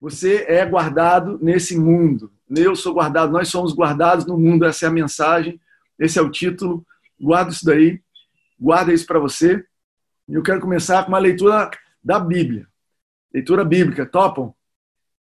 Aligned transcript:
Você 0.00 0.44
é 0.48 0.64
guardado 0.64 1.38
nesse 1.42 1.76
mundo. 1.76 2.32
Eu 2.48 2.74
sou 2.76 2.94
guardado, 2.94 3.32
nós 3.32 3.48
somos 3.48 3.72
guardados 3.72 4.24
no 4.24 4.38
mundo. 4.38 4.64
Essa 4.64 4.86
é 4.86 4.88
a 4.88 4.92
mensagem, 4.92 5.60
esse 5.98 6.18
é 6.18 6.22
o 6.22 6.30
título. 6.30 6.86
Guarda 7.20 7.50
isso 7.50 7.64
daí, 7.64 8.00
guarda 8.58 8.92
isso 8.92 9.06
para 9.06 9.18
você. 9.18 9.64
E 10.28 10.34
eu 10.34 10.42
quero 10.42 10.60
começar 10.60 11.02
com 11.02 11.08
uma 11.08 11.18
leitura 11.18 11.70
da 12.02 12.20
Bíblia. 12.20 12.66
Leitura 13.32 13.64
bíblica, 13.64 14.06
topam? 14.06 14.54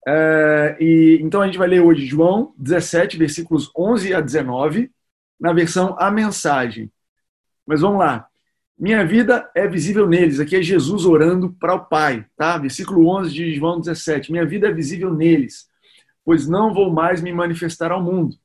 É, 0.08 0.78
e, 0.80 1.20
então 1.22 1.42
a 1.42 1.46
gente 1.46 1.58
vai 1.58 1.68
ler 1.68 1.82
hoje 1.82 2.06
João 2.06 2.56
17, 2.58 3.18
versículos 3.18 3.72
11 3.78 4.14
a 4.14 4.22
19, 4.22 4.92
na 5.40 5.54
versão 5.54 5.96
A 6.00 6.10
Mensagem. 6.10 6.92
Mas 7.66 7.82
vamos 7.82 8.00
lá. 8.00 8.28
Minha 8.82 9.06
vida 9.06 9.48
é 9.54 9.68
visível 9.68 10.08
neles. 10.08 10.40
Aqui 10.40 10.56
é 10.56 10.64
Jesus 10.64 11.06
orando 11.06 11.54
para 11.54 11.76
o 11.76 11.86
Pai, 11.86 12.26
tá? 12.36 12.58
Versículo 12.58 13.08
11 13.10 13.32
de 13.32 13.54
João 13.54 13.80
17. 13.80 14.32
Minha 14.32 14.44
vida 14.44 14.68
é 14.68 14.74
visível 14.74 15.14
neles, 15.14 15.70
pois 16.26 16.48
não 16.48 16.74
vou 16.74 16.92
mais 16.92 17.22
me 17.22 17.32
manifestar 17.32 17.92
ao 17.92 18.02
mundo. 18.02 18.36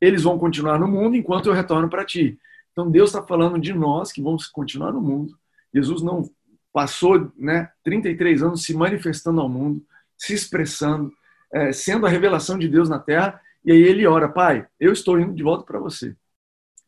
Eles 0.00 0.24
vão 0.24 0.36
continuar 0.36 0.80
no 0.80 0.88
mundo 0.88 1.14
enquanto 1.14 1.46
eu 1.46 1.52
retorno 1.52 1.88
para 1.88 2.04
ti. 2.04 2.36
Então 2.72 2.90
Deus 2.90 3.10
está 3.10 3.24
falando 3.24 3.56
de 3.56 3.72
nós 3.72 4.10
que 4.10 4.20
vamos 4.20 4.48
continuar 4.48 4.90
no 4.90 5.00
mundo. 5.00 5.38
Jesus 5.72 6.02
não 6.02 6.28
passou 6.72 7.30
né, 7.38 7.70
33 7.84 8.42
anos 8.42 8.64
se 8.64 8.74
manifestando 8.74 9.40
ao 9.40 9.48
mundo, 9.48 9.80
se 10.16 10.34
expressando, 10.34 11.12
é, 11.52 11.70
sendo 11.70 12.04
a 12.04 12.08
revelação 12.08 12.58
de 12.58 12.66
Deus 12.66 12.88
na 12.88 12.98
terra. 12.98 13.40
E 13.64 13.70
aí 13.70 13.80
ele 13.80 14.04
ora, 14.08 14.28
Pai, 14.28 14.66
eu 14.80 14.92
estou 14.92 15.20
indo 15.20 15.34
de 15.34 15.42
volta 15.44 15.62
para 15.62 15.78
você. 15.78 16.16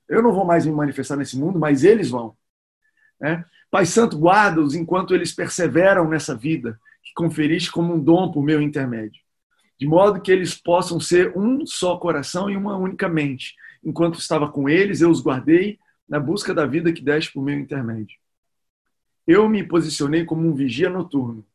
Eu 0.09 0.21
não 0.25 0.33
vou 0.33 0.45
mais 0.45 0.67
me 0.67 0.73
manifestar 0.73 1.15
nesse 1.15 1.39
mundo, 1.39 1.57
mas 1.57 1.85
eles 1.85 2.11
vão. 2.11 2.35
Né? 3.21 3.45
Pai 3.71 3.87
Santo, 3.87 4.19
guarda-os 4.19 4.75
enquanto 4.75 5.15
eles 5.15 5.33
perseveram 5.33 6.09
nessa 6.09 6.35
vida 6.35 6.81
que 7.03 7.13
conferiste 7.15 7.71
como 7.71 7.95
um 7.95 8.01
dom 8.01 8.31
por 8.31 8.43
meu 8.43 8.61
intermédio, 8.61 9.21
de 9.79 9.87
modo 9.87 10.21
que 10.21 10.33
eles 10.33 10.55
possam 10.55 10.99
ser 10.99 11.37
um 11.37 11.65
só 11.67 11.97
coração 11.97 12.51
e 12.51 12.57
uma 12.57 12.77
única 12.77 13.09
mente. 13.09 13.55
Enquanto 13.83 14.19
estava 14.19 14.51
com 14.51 14.69
eles, 14.69 15.01
eu 15.01 15.11
os 15.11 15.23
guardei 15.23 15.79
na 16.09 16.19
busca 16.19 16.53
da 16.53 16.67
vida 16.67 16.93
que 16.93 17.03
deste 17.03 17.33
por 17.33 17.43
meu 17.43 17.59
intermédio. 17.59 18.19
Eu 19.27 19.49
me 19.49 19.63
posicionei 19.63 20.25
como 20.25 20.47
um 20.47 20.55
vigia 20.55 20.91
noturno, 20.91 21.47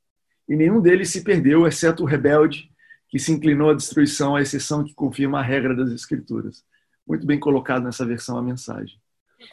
e 0.48 0.56
nenhum 0.56 0.80
deles 0.80 1.10
se 1.10 1.24
perdeu, 1.24 1.68
exceto 1.68 2.04
o 2.04 2.06
rebelde, 2.06 2.72
que 3.10 3.20
se 3.20 3.32
inclinou 3.32 3.70
à 3.70 3.74
destruição, 3.74 4.36
à 4.36 4.42
exceção 4.42 4.84
que 4.84 4.94
confirma 4.94 5.40
a 5.40 5.44
regra 5.44 5.76
das 5.76 5.92
Escrituras. 5.92 6.64
Muito 7.06 7.26
bem 7.26 7.40
colocado 7.40 7.84
nessa 7.84 8.06
versão 8.06 8.38
a 8.38 8.42
mensagem. 8.42 9.00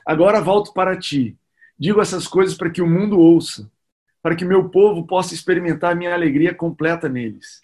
Agora 0.07 0.41
volto 0.41 0.73
para 0.73 0.97
ti, 0.97 1.37
Digo 1.79 2.01
essas 2.01 2.27
coisas 2.29 2.57
para 2.57 2.71
que 2.71 2.83
o 2.83 2.87
mundo 2.87 3.19
ouça, 3.19 3.71
para 4.23 4.37
que 4.37 4.45
meu 4.45 4.69
povo 4.69 5.07
possa 5.07 5.35
experimentar 5.35 5.97
minha 5.97 6.15
alegria 6.15 6.55
completa 6.55 7.09
neles. 7.09 7.61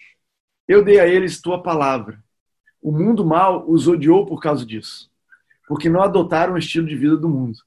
Eu 0.67 0.83
dei 0.83 0.99
a 0.99 1.07
eles 1.07 1.41
tua 1.41 1.63
palavra. 1.63 2.23
O 2.81 2.91
mundo 2.91 3.25
mal 3.25 3.69
os 3.69 3.87
odiou 3.87 4.25
por 4.25 4.41
causa 4.41 4.65
disso, 4.65 5.09
porque 5.67 5.89
não 5.89 6.01
adotaram 6.01 6.53
o 6.53 6.57
estilo 6.57 6.87
de 6.87 6.95
vida 6.95 7.17
do 7.17 7.29
mundo. 7.29 7.59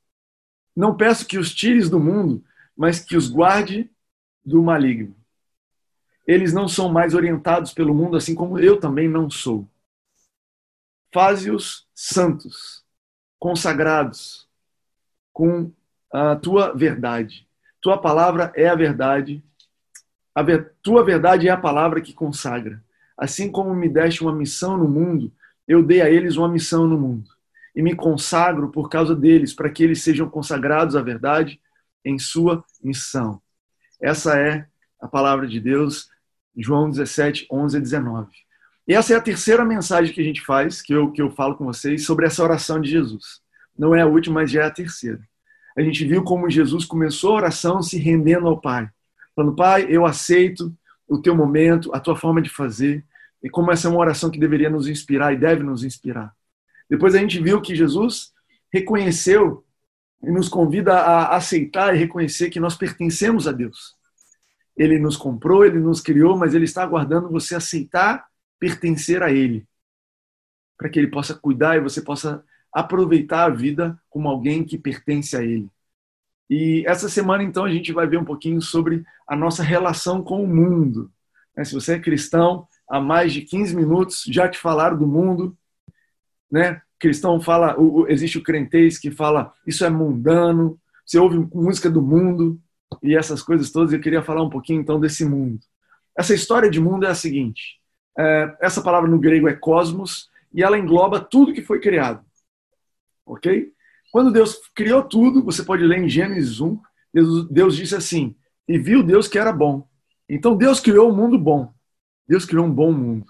Não 0.75 0.97
peço 0.97 1.27
que 1.27 1.39
os 1.39 1.55
tires 1.55 1.91
do 1.91 2.01
mundo, 2.01 2.45
mas 2.77 3.01
que 3.01 3.17
os 3.17 3.29
guarde 3.29 3.91
do 4.45 4.63
maligno. 4.63 5.15
Eles 6.27 6.53
não 6.53 6.69
são 6.69 6.89
mais 6.91 7.15
orientados 7.15 7.73
pelo 7.73 7.95
mundo, 7.95 8.17
assim 8.17 8.35
como 8.35 8.59
eu 8.59 8.79
também 8.79 9.09
não 9.09 9.29
sou. 9.29 9.69
Faze-os 11.13 11.87
santos, 11.95 12.85
consagrados, 13.39 14.49
com 15.33 15.73
a 16.13 16.37
tua 16.37 16.75
verdade. 16.75 17.47
Tua 17.81 17.97
palavra 17.97 18.53
é 18.55 18.69
a 18.69 18.75
verdade. 18.75 19.43
A 20.35 20.43
ver, 20.43 20.75
tua 20.83 21.03
verdade 21.03 21.49
é 21.49 21.51
a 21.51 21.57
palavra 21.57 22.01
que 22.01 22.13
consagra. 22.13 22.83
Assim 23.17 23.51
como 23.51 23.75
me 23.75 23.89
deste 23.89 24.23
uma 24.23 24.35
missão 24.35 24.77
no 24.77 24.89
mundo, 24.89 25.33
eu 25.67 25.83
dei 25.83 26.03
a 26.03 26.11
eles 26.11 26.37
uma 26.37 26.49
missão 26.49 26.87
no 26.87 26.99
mundo. 26.99 27.31
E 27.75 27.83
me 27.83 27.97
consagro 27.97 28.71
por 28.71 28.91
causa 28.91 29.17
deles, 29.17 29.55
para 29.55 29.71
que 29.71 29.83
eles 29.83 30.03
sejam 30.03 30.29
consagrados 30.29 30.95
à 30.95 31.01
verdade 31.01 31.61
em 32.05 32.19
sua 32.19 32.63
missão. 32.83 33.41
Essa 34.01 34.39
é 34.39 34.67
a 35.01 35.09
palavra 35.09 35.47
de 35.47 35.59
Deus, 35.59 36.09
João 36.57 36.91
17, 36.91 37.47
11 37.51 37.77
e 37.77 37.81
19. 37.81 38.31
E 38.87 38.95
essa 38.95 39.15
é 39.15 39.17
a 39.17 39.21
terceira 39.21 39.65
mensagem 39.65 40.13
que 40.13 40.21
a 40.21 40.25
gente 40.25 40.43
faz, 40.43 40.83
que 40.83 40.93
eu, 40.93 41.11
que 41.11 41.23
eu 41.23 41.31
falo 41.31 41.57
com 41.57 41.65
vocês, 41.65 42.05
sobre 42.05 42.27
essa 42.27 42.43
oração 42.43 42.81
de 42.81 42.91
Jesus. 42.91 43.41
Não 43.79 43.95
é 43.95 44.03
a 44.03 44.07
última, 44.07 44.41
mas 44.41 44.51
já 44.51 44.65
é 44.65 44.67
a 44.67 44.71
terceira 44.71 45.21
a 45.77 45.83
gente 45.83 46.05
viu 46.05 46.23
como 46.23 46.51
Jesus 46.51 46.85
começou 46.85 47.33
a 47.33 47.37
oração 47.37 47.83
se 47.83 47.99
rendendo 47.99 48.49
ao 48.49 48.61
Pai. 48.61 48.89
Falando, 49.35 49.57
Pai, 49.57 49.87
eu 49.89 50.05
aceito 50.05 50.75
o 51.09 51.21
teu 51.21 51.35
momento, 51.35 51.95
a 51.95 52.01
tua 52.01 52.17
forma 52.17 52.41
de 52.41 52.51
fazer, 52.51 53.05
e 53.43 53.51
como 53.51 53.71
essa 53.73 53.89
é 53.89 53.91
uma 53.91 54.01
oração 54.01 54.31
que 54.31 54.39
deveria 54.39 54.71
nos 54.71 54.87
inspirar 54.87 55.33
e 55.33 55.37
deve 55.37 55.63
nos 55.63 55.83
inspirar. 55.85 56.33
Depois 56.89 57.15
a 57.15 57.19
gente 57.19 57.41
viu 57.41 57.61
que 57.61 57.75
Jesus 57.75 58.33
reconheceu 58.73 59.65
e 60.23 60.31
nos 60.31 60.49
convida 60.49 60.95
a 60.95 61.37
aceitar 61.37 61.95
e 61.95 61.99
reconhecer 61.99 62.51
que 62.51 62.61
nós 62.61 62.77
pertencemos 62.77 63.49
a 63.49 63.53
Deus. 63.53 63.97
Ele 64.77 64.99
nos 64.99 65.17
comprou, 65.17 65.65
ele 65.65 65.79
nos 65.79 66.01
criou, 66.01 66.37
mas 66.37 66.55
ele 66.55 66.65
está 66.65 66.83
aguardando 66.83 67.29
você 67.29 67.55
aceitar 67.55 68.25
pertencer 68.63 69.25
a 69.25 69.33
ele, 69.33 69.67
para 70.79 70.89
que 70.89 70.97
ele 70.97 71.09
possa 71.09 71.35
cuidar 71.35 71.77
e 71.77 71.81
você 71.81 72.01
possa 72.01 72.45
aproveitar 72.73 73.45
a 73.45 73.55
vida 73.55 74.01
como 74.09 74.29
alguém 74.29 74.65
que 74.65 74.79
pertence 74.79 75.37
a 75.37 75.43
Ele. 75.43 75.69
E 76.49 76.85
essa 76.87 77.09
semana, 77.09 77.43
então, 77.43 77.65
a 77.65 77.71
gente 77.71 77.93
vai 77.93 78.07
ver 78.07 78.19
um 78.19 78.25
pouquinho 78.25 78.61
sobre 78.61 79.05
a 79.27 79.37
nossa 79.37 79.63
relação 79.63 80.23
com 80.23 80.43
o 80.43 80.49
mundo. 80.49 81.11
Né, 81.57 81.65
se 81.65 81.75
você 81.75 81.95
é 81.95 81.99
cristão, 81.99 82.67
há 82.89 83.01
mais 83.01 83.33
de 83.33 83.43
15 83.43 83.75
minutos 83.77 84.25
já 84.27 84.49
te 84.49 84.59
falaram 84.59 84.99
do 84.99 85.07
mundo. 85.07 85.57
Né? 86.51 86.81
Cristão 86.99 87.41
fala, 87.41 87.77
existe 88.09 88.39
o 88.39 88.43
crentez 88.43 88.99
que 88.99 89.11
fala 89.11 89.53
isso 89.67 89.85
é 89.85 89.91
mundano, 89.91 90.79
você 91.05 91.19
ouve 91.19 91.39
música 91.55 91.91
do 91.91 92.01
mundo 92.01 92.61
e 93.03 93.17
essas 93.17 93.43
coisas 93.43 93.71
todas. 93.71 93.93
Eu 93.93 94.01
queria 94.01 94.23
falar 94.23 94.43
um 94.43 94.51
pouquinho 94.51 94.81
então 94.81 95.01
desse 95.01 95.25
mundo. 95.25 95.59
Essa 96.17 96.35
história 96.35 96.71
de 96.71 96.79
mundo 96.79 97.07
é 97.07 97.09
a 97.09 97.15
seguinte: 97.15 97.81
é, 98.19 98.57
essa 98.61 98.83
palavra 98.83 99.11
no 99.11 99.19
grego 99.19 99.49
é 99.49 99.55
cosmos 99.55 100.29
e 100.55 100.63
ela 100.63 100.79
engloba 100.79 101.19
tudo 101.19 101.55
que 101.55 101.63
foi 101.63 101.81
criado 101.81 102.25
ok? 103.27 103.73
Quando 104.13 104.33
Deus 104.33 104.59
criou 104.75 105.03
tudo, 105.03 105.43
você 105.43 105.63
pode 105.63 105.83
ler 105.85 105.99
em 105.99 106.09
Gênesis 106.09 106.61
1, 106.61 106.79
Deus, 107.13 107.49
Deus 107.49 107.77
disse 107.77 107.95
assim: 107.95 108.37
e 108.69 108.79
viu 108.79 109.03
Deus 109.03 109.29
que 109.29 109.39
era 109.39 109.53
bom. 109.53 109.87
Então 110.29 110.57
Deus 110.57 110.81
criou 110.81 111.11
um 111.11 111.15
mundo 111.15 111.39
bom. 111.39 111.73
Deus 112.27 112.45
criou 112.45 112.67
um 112.67 112.73
bom 112.73 112.93
mundo. 112.93 113.27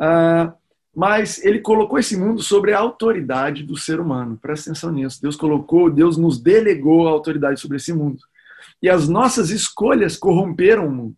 Ah, 0.00 0.54
mas 0.94 1.44
ele 1.44 1.60
colocou 1.60 1.98
esse 1.98 2.16
mundo 2.16 2.42
sobre 2.42 2.72
a 2.72 2.78
autoridade 2.78 3.62
do 3.62 3.76
ser 3.76 4.00
humano. 4.00 4.38
Presta 4.40 4.70
atenção 4.70 4.92
nisso. 4.92 5.20
Deus 5.20 5.36
colocou, 5.36 5.90
Deus 5.90 6.16
nos 6.16 6.40
delegou 6.40 7.08
a 7.08 7.10
autoridade 7.10 7.60
sobre 7.60 7.78
esse 7.78 7.92
mundo. 7.92 8.18
E 8.82 8.88
as 8.88 9.08
nossas 9.08 9.50
escolhas 9.50 10.16
corromperam 10.16 10.86
o 10.86 10.92
mundo. 10.92 11.16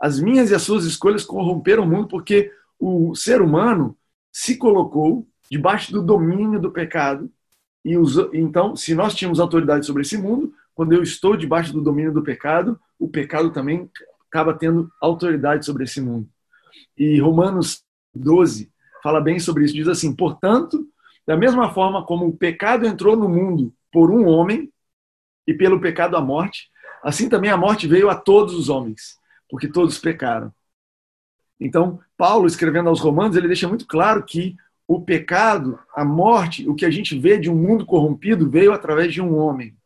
As 0.00 0.20
minhas 0.20 0.50
e 0.50 0.54
as 0.54 0.62
suas 0.62 0.84
escolhas 0.84 1.24
corromperam 1.24 1.82
o 1.82 1.86
mundo 1.86 2.08
porque 2.08 2.52
o 2.78 3.14
ser 3.14 3.42
humano 3.42 3.96
se 4.32 4.56
colocou 4.56 5.26
debaixo 5.50 5.92
do 5.92 6.02
domínio 6.02 6.60
do 6.60 6.70
pecado. 6.70 7.30
E 7.84 7.96
os, 7.96 8.16
então, 8.32 8.76
se 8.76 8.94
nós 8.94 9.14
tínhamos 9.14 9.40
autoridade 9.40 9.86
sobre 9.86 10.02
esse 10.02 10.18
mundo, 10.18 10.52
quando 10.74 10.92
eu 10.92 11.02
estou 11.02 11.36
debaixo 11.36 11.72
do 11.72 11.82
domínio 11.82 12.12
do 12.12 12.22
pecado, 12.22 12.78
o 12.98 13.08
pecado 13.08 13.50
também 13.50 13.90
acaba 14.28 14.54
tendo 14.54 14.90
autoridade 15.00 15.64
sobre 15.64 15.84
esse 15.84 16.00
mundo. 16.00 16.28
E 16.96 17.18
Romanos 17.20 17.82
12 18.14 18.70
fala 19.02 19.20
bem 19.20 19.38
sobre 19.38 19.64
isso. 19.64 19.74
Diz 19.74 19.88
assim: 19.88 20.14
portanto, 20.14 20.86
da 21.26 21.36
mesma 21.36 21.72
forma 21.72 22.04
como 22.04 22.26
o 22.26 22.36
pecado 22.36 22.86
entrou 22.86 23.16
no 23.16 23.28
mundo 23.28 23.72
por 23.90 24.10
um 24.10 24.26
homem, 24.26 24.70
e 25.48 25.54
pelo 25.54 25.80
pecado 25.80 26.14
a 26.14 26.20
morte, 26.20 26.70
assim 27.02 27.26
também 27.26 27.50
a 27.50 27.56
morte 27.56 27.86
veio 27.86 28.10
a 28.10 28.14
todos 28.14 28.52
os 28.54 28.68
homens, 28.68 29.16
porque 29.48 29.66
todos 29.66 29.98
pecaram. 29.98 30.52
Então, 31.58 31.98
Paulo, 32.18 32.46
escrevendo 32.46 32.90
aos 32.90 33.00
Romanos, 33.00 33.34
ele 33.34 33.46
deixa 33.46 33.66
muito 33.66 33.86
claro 33.86 34.22
que 34.22 34.54
o 34.88 35.02
pecado, 35.02 35.78
a 35.94 36.02
morte, 36.02 36.66
o 36.66 36.74
que 36.74 36.86
a 36.86 36.90
gente 36.90 37.16
vê 37.16 37.36
de 37.36 37.50
um 37.50 37.54
mundo 37.54 37.84
corrompido 37.84 38.48
veio 38.48 38.72
através 38.72 39.12
de 39.12 39.20
um 39.20 39.36
homem. 39.36 39.76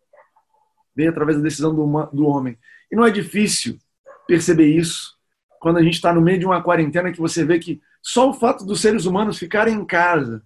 Veio 0.94 1.10
através 1.10 1.36
da 1.36 1.42
decisão 1.42 1.74
do, 1.74 2.06
do 2.12 2.24
homem. 2.24 2.56
E 2.90 2.94
não 2.94 3.04
é 3.04 3.10
difícil 3.10 3.78
perceber 4.28 4.66
isso 4.66 5.18
quando 5.58 5.78
a 5.78 5.82
gente 5.82 5.94
está 5.94 6.14
no 6.14 6.20
meio 6.20 6.38
de 6.38 6.46
uma 6.46 6.62
quarentena 6.62 7.10
que 7.10 7.18
você 7.18 7.44
vê 7.44 7.58
que 7.58 7.82
só 8.00 8.30
o 8.30 8.34
fato 8.34 8.64
dos 8.64 8.80
seres 8.80 9.04
humanos 9.04 9.38
ficarem 9.38 9.74
em 9.74 9.84
casa, 9.84 10.40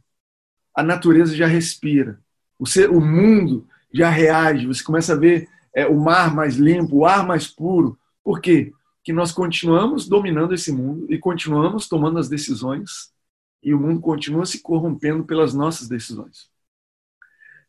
a 0.74 0.82
natureza 0.82 1.36
já 1.36 1.46
respira. 1.46 2.18
O, 2.58 2.66
ser, 2.66 2.88
o 2.88 3.00
mundo 3.00 3.66
já 3.92 4.08
reage. 4.08 4.66
Você 4.66 4.82
começa 4.82 5.12
a 5.12 5.16
ver 5.16 5.48
é, 5.74 5.86
o 5.86 6.00
mar 6.00 6.34
mais 6.34 6.56
limpo, 6.56 6.96
o 6.96 7.06
ar 7.06 7.26
mais 7.26 7.46
puro. 7.46 7.98
Por 8.24 8.40
quê? 8.40 8.72
Que 9.04 9.12
nós 9.12 9.32
continuamos 9.32 10.08
dominando 10.08 10.54
esse 10.54 10.72
mundo 10.72 11.06
e 11.10 11.18
continuamos 11.18 11.88
tomando 11.88 12.18
as 12.18 12.28
decisões 12.28 13.14
e 13.66 13.74
o 13.74 13.80
mundo 13.80 14.00
continua 14.00 14.46
se 14.46 14.62
corrompendo 14.62 15.24
pelas 15.24 15.52
nossas 15.52 15.88
decisões. 15.88 16.48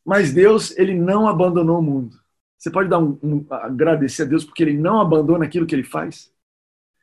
Mas 0.05 0.31
Deus, 0.31 0.77
ele 0.77 0.93
não 0.93 1.27
abandonou 1.27 1.79
o 1.79 1.81
mundo. 1.81 2.19
Você 2.55 2.69
pode 2.69 2.87
dar 2.87 2.99
um, 2.99 3.17
um, 3.23 3.43
agradecer 3.49 4.21
a 4.21 4.25
Deus 4.25 4.45
porque 4.45 4.61
ele 4.61 4.77
não 4.77 5.01
abandona 5.01 5.45
aquilo 5.45 5.65
que 5.65 5.73
ele 5.73 5.83
faz? 5.83 6.31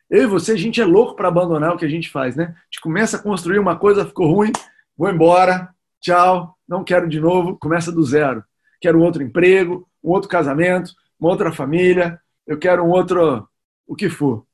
Eu 0.09 0.23
e 0.23 0.27
você, 0.27 0.53
a 0.53 0.57
gente 0.57 0.81
é 0.81 0.85
louco 0.85 1.17
para 1.17 1.27
abandonar 1.27 1.75
o 1.75 1.77
que 1.77 1.85
a 1.85 1.89
gente 1.89 2.09
faz, 2.09 2.37
né? 2.37 2.45
A 2.45 2.65
gente 2.67 2.81
começa 2.81 3.17
a 3.17 3.21
construir 3.21 3.59
uma 3.59 3.77
coisa, 3.77 4.07
ficou 4.07 4.33
ruim, 4.33 4.53
vou 4.97 5.11
embora, 5.11 5.75
tchau, 6.01 6.57
não 6.69 6.85
quero 6.85 7.09
de 7.09 7.19
novo, 7.19 7.59
começa 7.59 7.91
do 7.91 8.03
zero. 8.05 8.45
Quero 8.81 9.01
um 9.01 9.03
outro 9.03 9.25
emprego, 9.25 9.89
um 10.05 10.11
outro 10.11 10.29
casamento, 10.29 10.93
uma 11.19 11.31
outra 11.31 11.51
família, 11.51 12.21
eu 12.47 12.57
quero 12.61 12.85
um 12.85 12.91
outro, 12.91 13.49
o 13.89 13.97
que 13.97 14.09
for. 14.09 14.47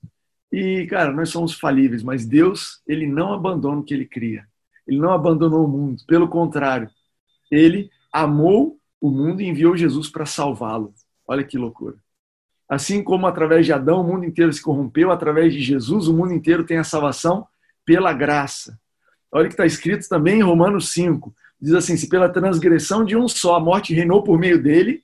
E, 0.52 0.87
cara, 0.87 1.12
nós 1.12 1.29
somos 1.29 1.55
falíveis, 1.55 2.02
mas 2.02 2.26
Deus, 2.26 2.81
ele 2.87 3.06
não 3.06 3.32
abandona 3.32 3.81
o 3.81 3.85
que 3.85 3.94
ele 3.94 4.06
cria. 4.06 4.47
Ele 4.87 4.99
não 4.99 5.12
abandonou 5.12 5.64
o 5.64 5.69
mundo. 5.69 6.02
Pelo 6.06 6.29
contrário, 6.29 6.91
ele 7.50 7.91
amou 8.12 8.79
o 9.00 9.11
mundo 9.11 9.41
e 9.41 9.47
enviou 9.47 9.76
Jesus 9.76 10.08
para 10.08 10.26
salvá-lo. 10.26 10.93
Olha 11.26 11.44
que 11.44 11.56
loucura. 11.56 11.97
Assim 12.69 13.02
como 13.02 13.26
através 13.26 13.67
de 13.67 13.73
Adão 13.73 14.00
o 14.00 14.05
mundo 14.05 14.25
inteiro 14.25 14.52
se 14.52 14.62
corrompeu, 14.62 15.11
através 15.11 15.52
de 15.52 15.61
Jesus 15.61 16.08
o 16.08 16.14
mundo 16.14 16.32
inteiro 16.32 16.64
tem 16.64 16.79
a 16.79 16.85
salvação 16.85 17.47
pela 17.85 18.12
graça. 18.12 18.79
Olha 19.32 19.47
que 19.47 19.55
está 19.55 19.67
escrito 19.67 20.08
também 20.08 20.38
em 20.38 20.43
Romanos 20.43 20.93
5. 20.93 21.35
Diz 21.61 21.75
assim: 21.75 21.97
se 21.97 22.08
pela 22.08 22.29
transgressão 22.29 23.05
de 23.05 23.17
um 23.17 23.29
só 23.29 23.56
a 23.56 23.61
morte 23.61 23.94
reinou 23.94 24.23
por 24.23 24.38
meio 24.38 24.62
dele, 24.62 25.02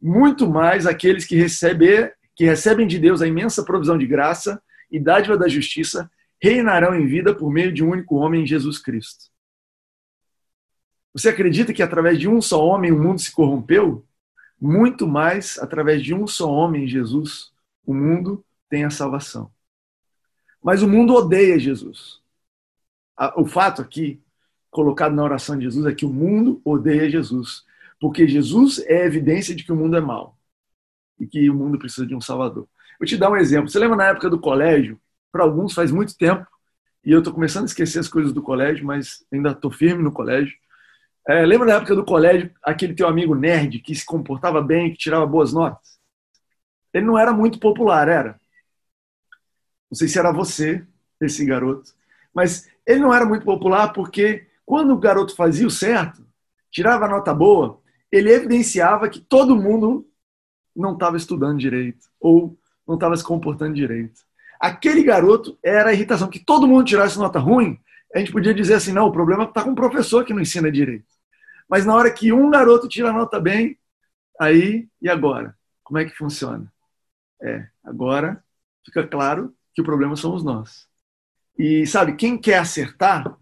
muito 0.00 0.48
mais 0.48 0.86
aqueles 0.86 1.24
que 1.24 1.36
recebem, 1.36 2.10
que 2.34 2.44
recebem 2.44 2.86
de 2.86 2.98
Deus 2.98 3.20
a 3.20 3.26
imensa 3.26 3.64
provisão 3.64 3.98
de 3.98 4.06
graça 4.06 4.62
e 4.90 4.98
dádiva 4.98 5.36
da 5.36 5.48
justiça 5.48 6.10
reinarão 6.40 6.94
em 6.94 7.06
vida 7.06 7.34
por 7.34 7.52
meio 7.52 7.72
de 7.72 7.84
um 7.84 7.90
único 7.90 8.16
homem, 8.16 8.46
Jesus 8.46 8.78
Cristo. 8.78 9.26
Você 11.12 11.28
acredita 11.28 11.72
que 11.72 11.82
através 11.82 12.18
de 12.18 12.28
um 12.28 12.40
só 12.40 12.64
homem 12.64 12.90
o 12.90 13.00
mundo 13.00 13.20
se 13.20 13.30
corrompeu? 13.30 14.04
Muito 14.60 15.06
mais 15.06 15.58
através 15.58 16.02
de 16.02 16.14
um 16.14 16.26
só 16.26 16.50
homem, 16.50 16.88
Jesus, 16.88 17.52
o 17.84 17.92
mundo 17.92 18.44
tem 18.68 18.84
a 18.84 18.90
salvação. 18.90 19.50
Mas 20.62 20.82
o 20.82 20.88
mundo 20.88 21.14
odeia 21.14 21.58
Jesus. 21.58 22.20
O 23.36 23.44
fato 23.44 23.82
aqui, 23.82 24.22
colocado 24.70 25.14
na 25.14 25.22
oração 25.22 25.56
de 25.56 25.64
Jesus, 25.64 25.84
é 25.84 25.94
que 25.94 26.06
o 26.06 26.12
mundo 26.12 26.60
odeia 26.64 27.10
Jesus. 27.10 27.64
Porque 28.00 28.26
Jesus 28.26 28.78
é 28.86 29.04
evidência 29.04 29.54
de 29.54 29.64
que 29.64 29.72
o 29.72 29.76
mundo 29.76 29.96
é 29.96 30.00
mau 30.00 30.36
e 31.22 31.26
que 31.28 31.48
o 31.48 31.54
mundo 31.54 31.78
precisa 31.78 32.04
de 32.04 32.16
um 32.16 32.20
Salvador. 32.20 32.66
Vou 32.98 33.06
te 33.06 33.16
dar 33.16 33.30
um 33.30 33.36
exemplo. 33.36 33.70
Você 33.70 33.78
lembra 33.78 33.96
na 33.96 34.06
época 34.06 34.28
do 34.28 34.40
colégio? 34.40 35.00
Para 35.30 35.44
alguns 35.44 35.72
faz 35.72 35.92
muito 35.92 36.16
tempo 36.16 36.44
e 37.04 37.12
eu 37.12 37.20
estou 37.20 37.32
começando 37.32 37.62
a 37.62 37.66
esquecer 37.66 38.00
as 38.00 38.08
coisas 38.08 38.32
do 38.32 38.42
colégio, 38.42 38.84
mas 38.84 39.24
ainda 39.32 39.52
estou 39.52 39.70
firme 39.70 40.02
no 40.02 40.10
colégio. 40.10 40.52
É, 41.28 41.46
lembra 41.46 41.68
na 41.68 41.74
época 41.74 41.94
do 41.94 42.04
colégio 42.04 42.50
aquele 42.60 42.92
teu 42.92 43.06
amigo 43.06 43.36
nerd 43.36 43.78
que 43.78 43.94
se 43.94 44.04
comportava 44.04 44.60
bem, 44.60 44.90
que 44.90 44.98
tirava 44.98 45.24
boas 45.24 45.52
notas? 45.52 46.00
Ele 46.92 47.06
não 47.06 47.16
era 47.16 47.32
muito 47.32 47.60
popular, 47.60 48.08
era? 48.08 48.40
Não 49.88 49.96
sei 49.96 50.08
se 50.08 50.18
era 50.18 50.32
você, 50.32 50.84
esse 51.20 51.44
garoto, 51.46 51.92
mas 52.34 52.68
ele 52.84 52.98
não 52.98 53.14
era 53.14 53.24
muito 53.24 53.44
popular 53.44 53.92
porque 53.92 54.48
quando 54.66 54.92
o 54.92 54.98
garoto 54.98 55.36
fazia 55.36 55.66
o 55.68 55.70
certo, 55.70 56.26
tirava 56.68 57.06
nota 57.06 57.32
boa, 57.32 57.80
ele 58.10 58.32
evidenciava 58.32 59.08
que 59.08 59.20
todo 59.20 59.54
mundo 59.54 60.04
não 60.74 60.94
estava 60.94 61.16
estudando 61.16 61.58
direito 61.58 62.06
ou 62.20 62.58
não 62.86 62.94
estava 62.94 63.16
se 63.16 63.24
comportando 63.24 63.74
direito. 63.74 64.20
Aquele 64.60 65.02
garoto 65.02 65.58
era 65.62 65.90
a 65.90 65.92
irritação, 65.92 66.28
que 66.28 66.38
todo 66.38 66.68
mundo 66.68 66.84
tirasse 66.84 67.18
nota 67.18 67.38
ruim, 67.38 67.78
a 68.14 68.18
gente 68.18 68.32
podia 68.32 68.54
dizer 68.54 68.74
assim, 68.74 68.92
não, 68.92 69.06
o 69.06 69.12
problema 69.12 69.44
está 69.44 69.64
com 69.64 69.70
o 69.70 69.74
professor 69.74 70.24
que 70.24 70.34
não 70.34 70.40
ensina 70.40 70.70
direito. 70.70 71.06
Mas 71.68 71.86
na 71.86 71.94
hora 71.94 72.12
que 72.12 72.32
um 72.32 72.50
garoto 72.50 72.88
tira 72.88 73.12
nota 73.12 73.40
bem, 73.40 73.78
aí, 74.38 74.88
e 75.00 75.08
agora? 75.08 75.56
Como 75.82 75.98
é 75.98 76.04
que 76.04 76.16
funciona? 76.16 76.70
É, 77.40 77.66
agora 77.82 78.42
fica 78.84 79.06
claro 79.06 79.54
que 79.74 79.80
o 79.80 79.84
problema 79.84 80.14
somos 80.16 80.44
nós. 80.44 80.86
E 81.58 81.86
sabe, 81.86 82.14
quem 82.14 82.38
quer 82.38 82.58
acertar 82.58 83.36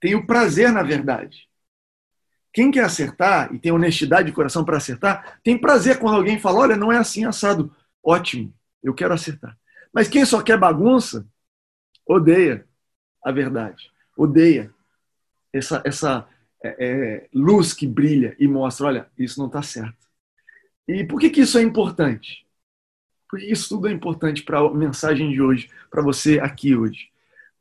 tem 0.00 0.14
o 0.14 0.26
prazer 0.26 0.72
na 0.72 0.82
verdade. 0.82 1.47
Quem 2.58 2.72
quer 2.72 2.82
acertar 2.82 3.54
e 3.54 3.58
tem 3.60 3.70
honestidade 3.70 4.26
de 4.26 4.34
coração 4.34 4.64
para 4.64 4.78
acertar, 4.78 5.38
tem 5.44 5.56
prazer 5.56 6.00
quando 6.00 6.16
alguém 6.16 6.40
fala: 6.40 6.58
olha, 6.58 6.76
não 6.76 6.90
é 6.90 6.98
assim 6.98 7.24
assado. 7.24 7.72
Ótimo, 8.02 8.52
eu 8.82 8.92
quero 8.92 9.14
acertar. 9.14 9.56
Mas 9.94 10.08
quem 10.08 10.24
só 10.24 10.42
quer 10.42 10.58
bagunça, 10.58 11.24
odeia 12.04 12.66
a 13.24 13.30
verdade. 13.30 13.92
Odeia 14.16 14.74
essa, 15.52 15.80
essa 15.84 16.28
é, 16.60 16.74
é, 16.80 17.28
luz 17.32 17.72
que 17.72 17.86
brilha 17.86 18.34
e 18.40 18.48
mostra: 18.48 18.88
olha, 18.88 19.10
isso 19.16 19.38
não 19.38 19.46
está 19.46 19.62
certo. 19.62 20.08
E 20.88 21.04
por 21.04 21.20
que, 21.20 21.30
que 21.30 21.42
isso 21.42 21.58
é 21.58 21.62
importante? 21.62 22.44
Por 23.30 23.38
que 23.38 23.46
isso 23.46 23.68
tudo 23.68 23.86
é 23.86 23.92
importante 23.92 24.42
para 24.42 24.58
a 24.58 24.74
mensagem 24.74 25.30
de 25.30 25.40
hoje, 25.40 25.70
para 25.88 26.02
você 26.02 26.40
aqui 26.40 26.74
hoje? 26.74 27.08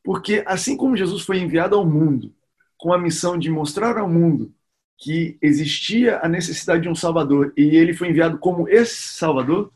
Porque 0.03 0.43
assim 0.47 0.75
como 0.75 0.97
Jesus 0.97 1.21
foi 1.21 1.37
enviado 1.37 1.75
ao 1.75 1.85
mundo 1.85 2.33
com 2.75 2.91
a 2.91 2.97
missão 2.97 3.37
de 3.37 3.51
mostrar 3.51 3.95
ao 3.99 4.09
mundo 4.09 4.56
que 4.97 5.37
existia 5.41 6.19
a 6.23 6.27
necessidade 6.27 6.81
de 6.81 6.89
um 6.89 6.95
Salvador 6.95 7.53
e 7.55 7.77
ele 7.77 7.93
foi 7.93 8.09
enviado 8.09 8.39
como 8.39 8.67
esse 8.67 8.95
Salvador, 8.95 9.71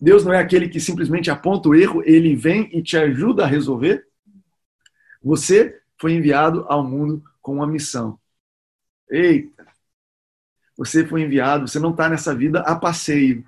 Deus 0.00 0.24
não 0.24 0.32
é 0.32 0.38
aquele 0.38 0.68
que 0.68 0.80
simplesmente 0.80 1.30
aponta 1.30 1.68
o 1.68 1.74
erro, 1.74 2.02
ele 2.04 2.34
vem 2.34 2.68
e 2.72 2.82
te 2.82 2.96
ajuda 2.96 3.44
a 3.44 3.46
resolver. 3.46 4.04
Você 5.22 5.78
foi 6.00 6.14
enviado 6.14 6.64
ao 6.68 6.82
mundo 6.82 7.22
com 7.40 7.56
uma 7.56 7.66
missão. 7.66 8.18
Eita! 9.10 9.66
Você 10.76 11.06
foi 11.06 11.22
enviado, 11.22 11.68
você 11.68 11.78
não 11.78 11.90
está 11.90 12.08
nessa 12.08 12.34
vida 12.34 12.60
a 12.60 12.74
passeio. 12.74 13.44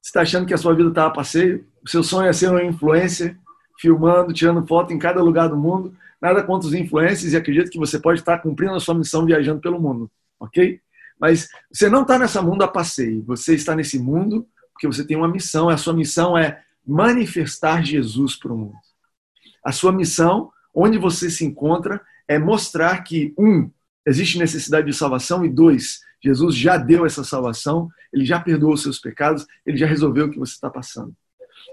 Você 0.00 0.10
está 0.10 0.22
achando 0.22 0.46
que 0.46 0.54
a 0.54 0.58
sua 0.58 0.74
vida 0.74 0.88
está 0.88 1.06
a 1.06 1.10
passeio? 1.10 1.66
O 1.84 1.90
seu 1.90 2.02
sonho 2.02 2.28
é 2.28 2.32
ser 2.32 2.48
um 2.48 2.60
influencer, 2.60 3.36
filmando, 3.78 4.32
tirando 4.32 4.66
foto 4.66 4.92
em 4.92 4.98
cada 4.98 5.20
lugar 5.20 5.48
do 5.48 5.56
mundo. 5.56 5.94
Nada 6.22 6.42
contra 6.42 6.68
os 6.68 6.74
influencers 6.74 7.32
e 7.32 7.36
acredito 7.36 7.70
que 7.70 7.78
você 7.78 7.98
pode 7.98 8.20
estar 8.20 8.38
cumprindo 8.38 8.74
a 8.74 8.80
sua 8.80 8.94
missão 8.94 9.26
viajando 9.26 9.60
pelo 9.60 9.80
mundo 9.80 10.10
ok? 10.38 10.80
Mas 11.20 11.48
você 11.70 11.88
não 11.88 12.02
está 12.02 12.18
nessa 12.18 12.40
mundo 12.40 12.62
a 12.62 12.68
passeio, 12.68 13.24
você 13.24 13.54
está 13.54 13.74
nesse 13.74 13.98
mundo 13.98 14.46
porque 14.78 14.86
você 14.86 15.04
tem 15.04 15.16
uma 15.16 15.26
missão, 15.26 15.68
a 15.68 15.76
sua 15.76 15.92
missão 15.92 16.38
é 16.38 16.62
manifestar 16.86 17.84
Jesus 17.84 18.36
para 18.36 18.52
o 18.52 18.56
mundo. 18.56 18.76
A 19.64 19.72
sua 19.72 19.90
missão, 19.90 20.52
onde 20.72 20.96
você 20.96 21.28
se 21.28 21.44
encontra, 21.44 22.00
é 22.28 22.38
mostrar 22.38 23.02
que, 23.02 23.34
um, 23.36 23.68
existe 24.06 24.38
necessidade 24.38 24.86
de 24.86 24.96
salvação, 24.96 25.44
e 25.44 25.48
dois, 25.48 25.98
Jesus 26.22 26.54
já 26.54 26.76
deu 26.76 27.04
essa 27.04 27.24
salvação, 27.24 27.88
ele 28.12 28.24
já 28.24 28.38
perdoou 28.38 28.74
os 28.74 28.82
seus 28.82 29.00
pecados, 29.00 29.44
ele 29.66 29.76
já 29.76 29.86
resolveu 29.86 30.26
o 30.26 30.30
que 30.30 30.38
você 30.38 30.52
está 30.52 30.70
passando. 30.70 31.12